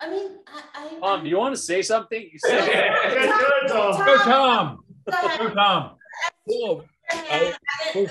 I 0.00 0.10
mean, 0.10 0.38
I, 0.46 0.62
I. 0.74 0.98
Tom, 1.00 1.22
do 1.24 1.30
you 1.30 1.38
want 1.38 1.54
to 1.54 1.60
say 1.60 1.80
something? 1.80 2.20
You 2.20 2.38
said 2.38 2.66
Yeah, 2.66 3.14
good, 3.14 3.68
Tom. 3.68 4.04
Go 4.04 4.16
Tom, 4.18 4.78
Go 5.06 5.12
ahead. 5.16 5.38
go 5.40 5.50
Tom. 5.54 5.96
Well, 6.46 6.84
I 7.10 7.54
didn't- 7.94 8.10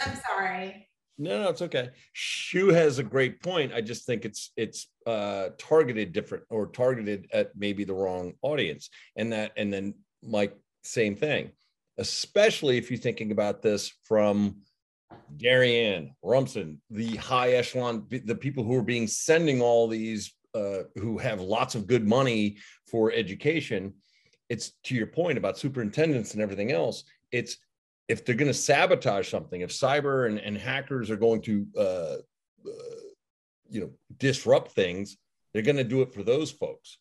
I'm 0.00 0.16
sorry. 0.28 0.88
No, 1.16 1.42
no, 1.42 1.48
it's 1.48 1.62
okay. 1.62 1.90
Shu 2.12 2.70
has 2.70 2.98
a 2.98 3.04
great 3.04 3.40
point. 3.40 3.72
I 3.72 3.80
just 3.80 4.04
think 4.04 4.24
it's 4.24 4.50
it's 4.56 4.88
uh 5.06 5.50
targeted 5.58 6.12
different 6.12 6.44
or 6.50 6.66
targeted 6.66 7.28
at 7.32 7.52
maybe 7.56 7.84
the 7.84 7.94
wrong 7.94 8.34
audience. 8.42 8.90
And 9.16 9.32
that 9.32 9.52
and 9.56 9.72
then 9.72 9.94
Mike, 10.22 10.56
same 10.82 11.14
thing. 11.14 11.50
Especially 11.98 12.78
if 12.78 12.90
you're 12.90 12.98
thinking 12.98 13.30
about 13.30 13.62
this 13.62 13.92
from 14.02 14.56
Darien, 15.36 16.16
Rumson, 16.22 16.80
the 16.90 17.14
high 17.16 17.52
echelon, 17.52 18.06
the 18.08 18.34
people 18.34 18.64
who 18.64 18.74
are 18.74 18.82
being 18.82 19.06
sending 19.06 19.60
all 19.60 19.86
these 19.86 20.34
uh 20.54 20.82
who 20.96 21.18
have 21.18 21.40
lots 21.40 21.76
of 21.76 21.86
good 21.86 22.06
money 22.06 22.56
for 22.90 23.12
education. 23.12 23.94
It's 24.48 24.72
to 24.84 24.96
your 24.96 25.06
point 25.06 25.38
about 25.38 25.58
superintendents 25.58 26.32
and 26.32 26.42
everything 26.42 26.72
else. 26.72 27.04
It's 27.30 27.56
if 28.08 28.24
they're 28.24 28.34
going 28.34 28.48
to 28.48 28.54
sabotage 28.54 29.28
something, 29.28 29.60
if 29.60 29.70
cyber 29.70 30.26
and, 30.28 30.38
and 30.38 30.58
hackers 30.58 31.10
are 31.10 31.16
going 31.16 31.40
to, 31.42 31.66
uh, 31.76 32.16
uh, 32.66 33.00
you 33.70 33.80
know, 33.80 33.90
disrupt 34.18 34.72
things, 34.72 35.16
they're 35.52 35.62
going 35.62 35.76
to 35.76 35.84
do 35.84 36.02
it 36.02 36.12
for 36.12 36.22
those 36.22 36.50
folks. 36.50 36.98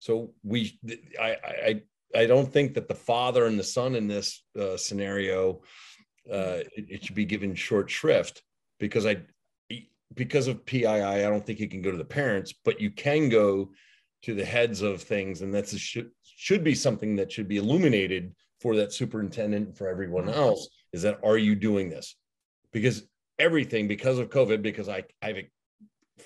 So 0.00 0.32
we, 0.42 0.78
I, 1.20 1.36
I, 1.44 1.82
I 2.14 2.26
don't 2.26 2.52
think 2.52 2.74
that 2.74 2.88
the 2.88 2.94
father 2.94 3.46
and 3.46 3.58
the 3.58 3.64
son 3.64 3.94
in 3.94 4.08
this 4.08 4.42
uh, 4.58 4.76
scenario, 4.76 5.62
uh, 6.30 6.62
it, 6.76 6.86
it 6.88 7.04
should 7.04 7.16
be 7.16 7.24
given 7.24 7.54
short 7.54 7.90
shrift 7.90 8.42
because 8.78 9.06
I, 9.06 9.22
because 10.14 10.48
of 10.48 10.64
PII, 10.64 10.86
I 10.86 11.22
don't 11.22 11.44
think 11.44 11.60
you 11.60 11.68
can 11.68 11.82
go 11.82 11.90
to 11.90 11.98
the 11.98 12.04
parents, 12.04 12.54
but 12.64 12.80
you 12.80 12.90
can 12.90 13.28
go 13.28 13.70
to 14.22 14.34
the 14.34 14.44
heads 14.44 14.82
of 14.82 15.02
things, 15.02 15.42
and 15.42 15.52
that's 15.52 15.72
a 15.72 15.78
should 15.78 16.10
should 16.22 16.64
be 16.64 16.74
something 16.74 17.16
that 17.16 17.32
should 17.32 17.48
be 17.48 17.56
illuminated 17.56 18.34
for 18.66 18.74
that 18.74 18.92
superintendent 18.92 19.68
and 19.68 19.78
for 19.78 19.86
everyone 19.86 20.28
else 20.28 20.68
is 20.92 21.02
that 21.02 21.20
are 21.22 21.38
you 21.38 21.54
doing 21.54 21.88
this? 21.88 22.16
Because 22.72 23.06
everything 23.38 23.86
because 23.86 24.18
of 24.18 24.28
covid 24.30 24.60
because 24.62 24.88
i 24.88 25.04
i've 25.22 25.36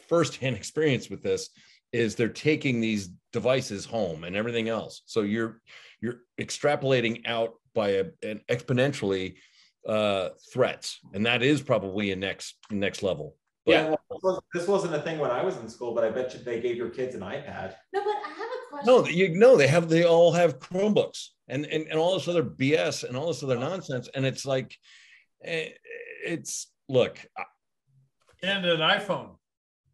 firsthand 0.08 0.56
experience 0.62 1.10
with 1.10 1.22
this 1.22 1.50
is 1.92 2.14
they're 2.14 2.28
taking 2.28 2.80
these 2.80 3.10
devices 3.32 3.84
home 3.84 4.24
and 4.24 4.36
everything 4.36 4.68
else. 4.70 5.02
So 5.06 5.20
you're 5.20 5.60
you're 6.00 6.20
extrapolating 6.40 7.26
out 7.26 7.54
by 7.74 7.88
a, 7.90 8.04
an 8.22 8.40
exponentially 8.48 9.34
uh 9.86 10.30
threats. 10.52 10.98
And 11.12 11.26
that 11.26 11.42
is 11.42 11.60
probably 11.60 12.12
a 12.12 12.16
next 12.16 12.56
next 12.70 13.02
level. 13.02 13.36
But- 13.66 13.72
Yeah, 13.72 13.82
well, 13.88 13.98
this 14.10 14.22
wasn't- 14.22 14.44
this 14.54 14.66
wasn't 14.68 14.94
a 14.94 15.02
thing 15.02 15.18
when 15.18 15.30
I 15.30 15.42
was 15.42 15.56
in 15.58 15.68
school, 15.68 15.94
but 15.94 16.04
I 16.04 16.10
bet 16.10 16.32
you 16.32 16.40
they 16.40 16.60
gave 16.60 16.76
your 16.76 16.90
kids 16.90 17.14
an 17.16 17.20
iPad. 17.20 17.74
No, 17.92 18.02
but 18.04 18.14
I 18.24 18.28
have 18.40 18.50
a 18.56 18.60
question. 18.70 18.86
No, 18.86 19.06
you 19.06 19.28
know 19.42 19.56
they 19.56 19.66
have 19.66 19.88
they 19.90 20.04
all 20.04 20.32
have 20.32 20.58
Chromebooks 20.60 21.20
and 21.50 21.66
and, 21.66 21.86
and 21.88 21.98
all 21.98 22.14
this 22.14 22.28
other 22.28 22.44
BS 22.44 23.04
and 23.04 23.16
all 23.16 23.28
this 23.28 23.42
other 23.42 23.58
nonsense, 23.58 24.08
and 24.14 24.24
it's 24.24 24.46
like, 24.46 24.76
eh, 25.44 25.70
it's 26.24 26.72
look, 26.88 27.18
And 28.42 28.64
an 28.64 28.80
iPhone. 28.80 29.36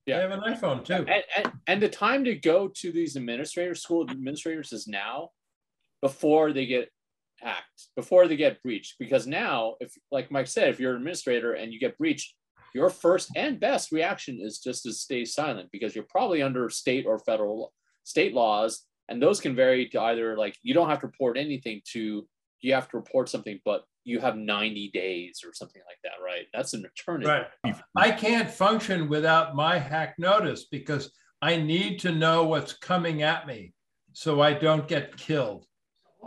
Yeah, 0.06 0.18
I 0.18 0.20
have 0.20 0.30
an 0.30 0.40
iPhone 0.40 0.84
too. 0.84 0.94
and, 0.94 1.24
and, 1.36 1.52
and 1.66 1.82
the 1.82 1.88
time 1.88 2.24
to 2.24 2.36
go 2.36 2.68
to 2.68 2.92
these 2.92 3.16
administrators, 3.16 3.82
school 3.82 4.08
administrators 4.08 4.72
is 4.72 4.86
now 4.86 5.30
before 6.00 6.52
they 6.52 6.66
get 6.66 6.88
hacked, 7.40 7.88
before 7.96 8.28
they 8.28 8.36
get 8.36 8.62
breached. 8.62 8.96
Because 9.00 9.26
now, 9.26 9.74
if 9.80 9.92
like 10.12 10.30
Mike 10.30 10.46
said, 10.46 10.68
if 10.68 10.78
you're 10.78 10.92
an 10.92 10.98
administrator 10.98 11.54
and 11.54 11.72
you 11.72 11.80
get 11.80 11.98
breached, 11.98 12.34
your 12.72 12.90
first 12.90 13.30
and 13.34 13.58
best 13.58 13.90
reaction 13.90 14.38
is 14.40 14.58
just 14.58 14.84
to 14.84 14.92
stay 14.92 15.24
silent 15.24 15.70
because 15.72 15.94
you're 15.94 16.04
probably 16.08 16.42
under 16.42 16.68
state 16.70 17.06
or 17.06 17.18
federal 17.18 17.72
state 18.04 18.32
laws, 18.32 18.84
and 19.08 19.22
those 19.22 19.40
can 19.40 19.54
vary 19.54 19.88
to 19.88 20.00
either 20.00 20.36
like 20.36 20.56
you 20.62 20.74
don't 20.74 20.88
have 20.88 21.00
to 21.00 21.06
report 21.06 21.36
anything 21.38 21.80
to 21.92 22.26
you 22.60 22.74
have 22.74 22.88
to 22.88 22.96
report 22.96 23.28
something, 23.28 23.60
but 23.64 23.84
you 24.04 24.18
have 24.18 24.36
90 24.36 24.90
days 24.92 25.42
or 25.44 25.52
something 25.52 25.82
like 25.86 25.98
that, 26.04 26.24
right? 26.24 26.46
That's 26.54 26.74
an 26.74 26.84
eternity. 26.84 27.26
Right. 27.26 27.76
I 27.96 28.10
can't 28.10 28.50
function 28.50 29.08
without 29.08 29.54
my 29.54 29.78
hack 29.78 30.14
notice 30.18 30.64
because 30.64 31.12
I 31.42 31.56
need 31.56 31.98
to 32.00 32.12
know 32.12 32.44
what's 32.44 32.72
coming 32.72 33.22
at 33.22 33.46
me 33.46 33.74
so 34.14 34.40
I 34.40 34.54
don't 34.54 34.88
get 34.88 35.16
killed. 35.16 35.66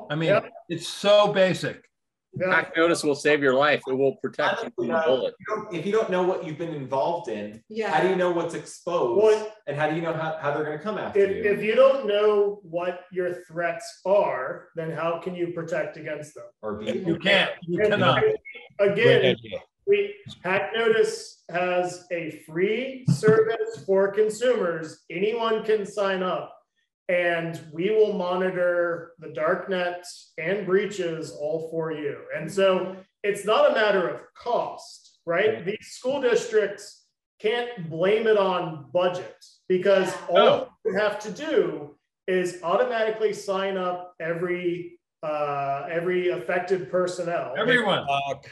I 0.09 0.15
mean, 0.15 0.29
Yep. 0.29 0.49
it's 0.69 0.87
so 0.87 1.33
basic. 1.33 1.88
Yeah. 2.33 2.53
Hack 2.53 2.73
notice 2.77 3.03
will 3.03 3.15
save 3.15 3.41
your 3.41 3.53
life. 3.55 3.81
It 3.87 3.93
will 3.93 4.15
protect 4.17 4.63
you 4.63 4.69
from 4.75 4.87
the 4.87 5.01
bullet. 5.05 5.33
If 5.33 5.39
you 5.39 5.55
don't- 5.55 5.73
If 5.75 5.85
you 5.85 5.91
don't 5.91 6.09
know 6.09 6.23
what 6.23 6.43
you've 6.45 6.57
been 6.57 6.73
involved 6.73 7.29
in, 7.29 7.63
how 7.87 8.01
do 8.01 8.09
you 8.09 8.15
know 8.15 8.31
what's 8.31 8.53
exposed? 8.53 9.21
Well, 9.23 9.53
And 9.67 9.75
how 9.77 9.89
do 9.89 9.95
you 9.95 10.01
know 10.01 10.13
how, 10.13 10.37
how 10.39 10.51
they're 10.53 10.63
gonna 10.63 10.79
come 10.79 10.97
after 10.97 11.19
if, 11.19 11.43
you? 11.45 11.51
if 11.51 11.61
you 11.63 11.75
don't 11.75 12.05
know 12.07 12.59
what 12.63 13.01
your 13.11 13.43
threats 13.45 14.01
are, 14.05 14.69
then 14.75 14.91
how 14.91 15.19
can 15.19 15.35
you 15.35 15.47
protect 15.53 15.97
against 15.97 16.35
them? 16.35 16.45
Or 16.61 16.75
be. 16.75 16.91
You 16.91 17.17
can't, 17.19 17.51
you 17.61 17.79
And 17.81 17.91
cannot. 17.91 18.21
great 18.21 18.35
Again, 18.79 19.35
we, 19.87 20.15
Hack 20.43 20.71
Notice 20.75 21.43
has 21.49 22.05
a 22.11 22.41
free 22.47 23.05
service 23.11 23.83
for 23.85 24.11
consumers. 24.11 25.03
Anyone 25.09 25.63
can 25.63 25.85
sign 25.85 26.21
up. 26.23 26.55
And 27.09 27.59
we 27.73 27.89
will 27.89 28.13
monitor 28.13 29.13
the 29.19 29.29
dark 29.29 29.69
nets 29.69 30.31
and 30.37 30.65
breaches 30.65 31.31
all 31.31 31.67
for 31.71 31.91
you. 31.91 32.17
And 32.37 32.49
so 32.51 32.95
it's 33.23 33.45
not 33.45 33.71
a 33.71 33.73
matter 33.73 34.07
of 34.07 34.21
cost, 34.35 35.19
right? 35.25 35.65
These 35.65 35.87
school 35.89 36.21
districts 36.21 37.07
can't 37.39 37.89
blame 37.89 38.27
it 38.27 38.37
on 38.37 38.85
budget 38.93 39.35
because 39.67 40.13
all 40.29 40.69
you 40.85 40.93
have 40.93 41.19
to 41.19 41.31
do 41.31 41.97
is 42.27 42.59
automatically 42.63 43.33
sign 43.33 43.75
up 43.75 44.13
every 44.19 44.99
uh, 45.23 45.87
every 45.91 46.29
affected 46.29 46.89
personnel. 46.91 47.53
Everyone. 47.57 48.05
Fuck. 48.07 48.49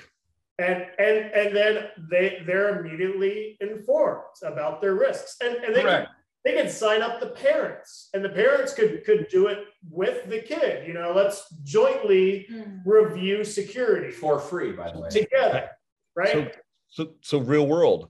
and 0.59 0.86
and 0.97 1.31
and 1.31 1.55
then 1.55 1.88
they 2.09 2.41
they're 2.45 2.79
immediately 2.79 3.57
informed 3.61 4.23
about 4.43 4.81
their 4.81 4.95
risks 4.95 5.38
and, 5.41 5.55
and 5.57 5.75
they 5.75 5.81
can, 5.81 5.89
Correct. 5.89 6.09
They 6.47 6.53
could 6.61 6.71
sign 6.71 7.01
up 7.01 7.19
the 7.19 7.27
parents 7.27 8.07
and 8.13 8.23
the 8.23 8.29
parents 8.29 8.73
could 8.73 9.03
could 9.05 9.27
do 9.29 9.47
it 9.47 9.59
with 9.89 10.29
the 10.29 10.39
kid 10.39 10.87
you 10.87 10.93
know 10.93 11.11
let's 11.13 11.49
jointly 11.63 12.45
Hmm. 12.49 12.77
review 12.85 13.43
security 13.43 14.11
For 14.11 14.39
free, 14.39 14.71
by 14.71 14.91
the 14.91 14.99
way. 15.01 15.09
together 15.09 15.69
right 16.15 16.31
So, 16.31 16.47
so, 16.89 17.13
so 17.21 17.37
real 17.39 17.67
world, 17.67 18.09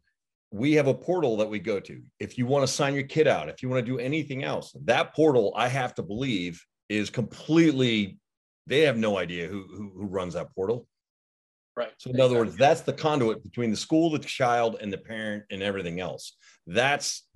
we 0.52 0.74
have 0.74 0.88
a 0.88 0.94
portal 0.94 1.36
that 1.38 1.50
we 1.50 1.60
go 1.60 1.80
to. 1.80 2.02
If 2.20 2.38
you 2.38 2.46
want 2.46 2.66
to 2.66 2.72
sign 2.72 2.94
your 2.94 3.04
kid 3.04 3.28
out, 3.28 3.50
if 3.50 3.62
you 3.64 3.70
want 3.70 3.84
to 3.86 3.92
do 3.92 3.98
anything 4.00 4.44
else, 4.44 4.74
that 4.86 5.14
portal, 5.16 5.52
I 5.58 5.68
have 5.68 5.96
to 5.96 6.04
believe, 6.04 6.64
is 6.90 7.10
completely. 7.10 8.20
They 8.68 8.82
have 8.82 8.98
no 8.98 9.18
idea 9.18 9.48
who 9.48 9.66
who, 9.76 9.92
who 9.98 10.06
runs 10.06 10.36
that 10.36 10.54
portal. 10.56 10.88
Right. 11.76 11.92
So 11.98 12.12
in 12.12 12.20
other 12.22 12.38
words, 12.38 12.56
that's 12.56 12.82
the 12.82 12.94
conduit 12.94 13.44
between 13.44 13.72
the 13.72 13.78
school, 13.78 14.10
the 14.10 14.20
child, 14.20 14.78
and 14.82 14.92
the 14.94 14.98
parent, 14.98 15.44
and 15.52 15.62
everything 15.62 16.00
else. 16.00 16.36
That's 16.66 17.27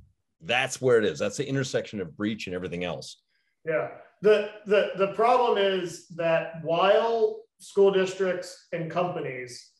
that's 0.43 0.81
where 0.81 0.97
it 0.97 1.05
is. 1.05 1.19
That's 1.19 1.37
the 1.37 1.47
intersection 1.47 2.01
of 2.01 2.15
breach 2.15 2.47
and 2.47 2.55
everything 2.55 2.83
else. 2.83 3.21
Yeah. 3.65 3.89
The, 4.21 4.49
the, 4.65 4.91
the 4.97 5.13
problem 5.13 5.57
is 5.57 6.07
that 6.09 6.63
while 6.63 7.41
school 7.59 7.91
districts 7.91 8.67
and 8.71 8.89
companies 8.89 9.71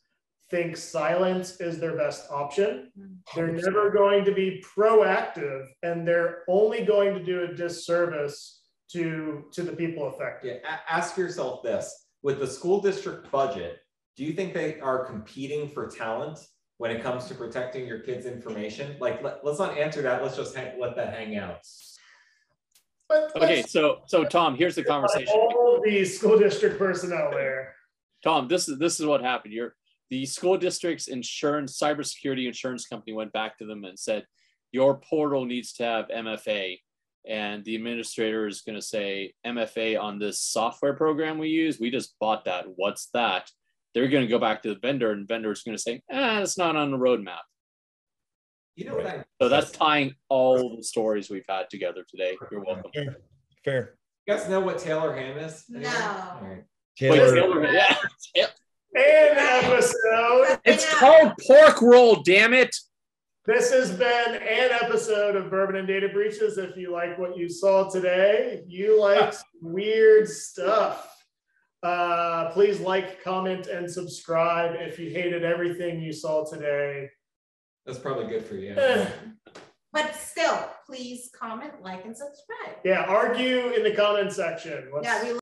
think 0.51 0.75
silence 0.75 1.61
is 1.61 1.79
their 1.79 1.95
best 1.95 2.29
option. 2.29 2.91
They're 3.33 3.53
never 3.53 3.89
going 3.89 4.25
to 4.25 4.33
be 4.33 4.63
proactive 4.75 5.65
and 5.81 6.05
they're 6.05 6.43
only 6.49 6.83
going 6.83 7.13
to 7.13 7.23
do 7.23 7.43
a 7.43 7.53
disservice 7.53 8.61
to, 8.91 9.45
to 9.53 9.63
the 9.63 9.71
people 9.71 10.09
affected. 10.09 10.59
Yeah, 10.63 10.69
a- 10.69 10.93
ask 10.93 11.17
yourself 11.17 11.63
this, 11.63 12.07
with 12.21 12.39
the 12.39 12.47
school 12.47 12.81
district 12.81 13.31
budget, 13.31 13.77
do 14.17 14.25
you 14.25 14.33
think 14.33 14.53
they 14.53 14.79
are 14.81 15.05
competing 15.05 15.69
for 15.69 15.87
talent 15.87 16.39
when 16.81 16.89
it 16.89 17.03
comes 17.03 17.25
to 17.25 17.35
protecting 17.35 17.85
your 17.85 17.99
kids' 17.99 18.25
information? 18.25 18.95
Like, 18.99 19.21
let, 19.21 19.45
let's 19.45 19.59
not 19.59 19.77
answer 19.77 20.01
that, 20.01 20.23
let's 20.23 20.35
just 20.35 20.55
hang, 20.55 20.79
let 20.79 20.95
that 20.95 21.13
hang 21.13 21.37
out. 21.37 21.59
But 23.07 23.29
Okay, 23.35 23.61
so 23.61 24.01
so 24.07 24.23
Tom, 24.23 24.55
here's 24.55 24.73
the 24.73 24.83
conversation. 24.83 25.31
All 25.31 25.79
the 25.85 26.03
school 26.05 26.39
district 26.39 26.79
personnel 26.79 27.29
there. 27.29 27.75
Tom, 28.23 28.47
this 28.47 28.67
is 28.67 28.79
this 28.79 28.99
is 28.99 29.05
what 29.05 29.21
happened. 29.21 29.53
Your 29.53 29.75
the 30.09 30.25
school 30.25 30.57
district's 30.57 31.07
insurance 31.07 31.77
cybersecurity 31.77 32.47
insurance 32.47 32.87
company 32.87 33.13
went 33.13 33.31
back 33.31 33.59
to 33.59 33.65
them 33.67 33.83
and 33.83 33.99
said, 33.99 34.25
your 34.71 34.97
portal 34.97 35.45
needs 35.45 35.73
to 35.73 35.83
have 35.83 36.07
MFA. 36.07 36.79
And 37.29 37.63
the 37.63 37.75
administrator 37.75 38.47
is 38.47 38.61
going 38.61 38.75
to 38.75 38.81
say 38.81 39.35
MFA 39.45 40.01
on 40.01 40.17
this 40.17 40.39
software 40.39 40.95
program 40.95 41.37
we 41.37 41.49
use. 41.49 41.79
We 41.79 41.91
just 41.91 42.15
bought 42.19 42.45
that. 42.45 42.65
What's 42.75 43.09
that? 43.13 43.51
They're 43.93 44.07
going 44.07 44.23
to 44.23 44.29
go 44.29 44.39
back 44.39 44.63
to 44.63 44.69
the 44.73 44.79
vendor, 44.79 45.11
and 45.11 45.27
vendor 45.27 45.51
is 45.51 45.63
going 45.63 45.75
to 45.75 45.81
say, 45.81 46.01
ah, 46.11 46.39
it's 46.41 46.57
not 46.57 46.75
on 46.75 46.91
the 46.91 46.97
roadmap. 46.97 47.39
You 48.75 48.85
know 48.85 48.95
what 48.95 49.05
I, 49.05 49.23
So 49.41 49.49
that's 49.49 49.71
tying 49.71 50.15
all 50.29 50.77
the 50.77 50.83
stories 50.83 51.29
we've 51.29 51.45
had 51.47 51.69
together 51.69 52.05
today. 52.09 52.37
You're 52.51 52.63
welcome. 52.63 52.89
Fair. 52.93 53.17
Fair. 53.65 53.95
you 54.25 54.33
guys 54.33 54.47
know 54.49 54.61
what 54.61 54.79
Taylor 54.79 55.13
Ham 55.15 55.37
is? 55.37 55.65
No. 55.69 55.79
Anyone? 55.79 56.01
All 56.01 56.39
right. 56.41 56.63
Wait, 57.01 57.09
Taylor, 57.09 57.35
Taylor, 57.35 57.73
yeah, 57.73 58.47
And 58.95 59.37
episode. 59.37 60.59
it's 60.65 60.93
called 60.95 61.33
pork 61.45 61.81
roll. 61.81 62.21
Damn 62.23 62.53
it! 62.53 62.75
This 63.45 63.71
has 63.71 63.91
been 63.91 64.35
an 64.35 64.71
episode 64.81 65.35
of 65.35 65.49
Bourbon 65.49 65.77
and 65.77 65.87
Data 65.87 66.09
Breaches. 66.09 66.57
If 66.57 66.77
you 66.77 66.91
like 66.91 67.17
what 67.17 67.37
you 67.37 67.49
saw 67.49 67.89
today, 67.89 68.61
you 68.67 68.99
like 69.01 69.33
weird 69.61 70.27
stuff. 70.27 71.20
Uh, 71.83 72.51
please 72.51 72.79
like, 72.79 73.23
comment, 73.23 73.67
and 73.67 73.89
subscribe. 73.89 74.75
If 74.79 74.99
you 74.99 75.09
hated 75.09 75.43
everything 75.43 75.99
you 75.99 76.13
saw 76.13 76.45
today, 76.45 77.09
That's 77.85 77.97
probably 77.97 78.27
good 78.27 78.45
for 78.45 78.55
you. 78.55 78.75
eh, 78.77 79.09
But 79.93 80.15
still, 80.15 80.57
please 80.85 81.29
comment, 81.37 81.73
like, 81.81 82.05
and 82.05 82.15
subscribe. 82.15 82.77
yeah, 82.85 83.05
argue 83.05 83.71
in 83.73 83.83
the 83.83 83.93
comment 83.95 84.31
section. 84.31 84.91
What's- 84.91 85.05
Yeah, 85.05 85.23
we 85.23 85.29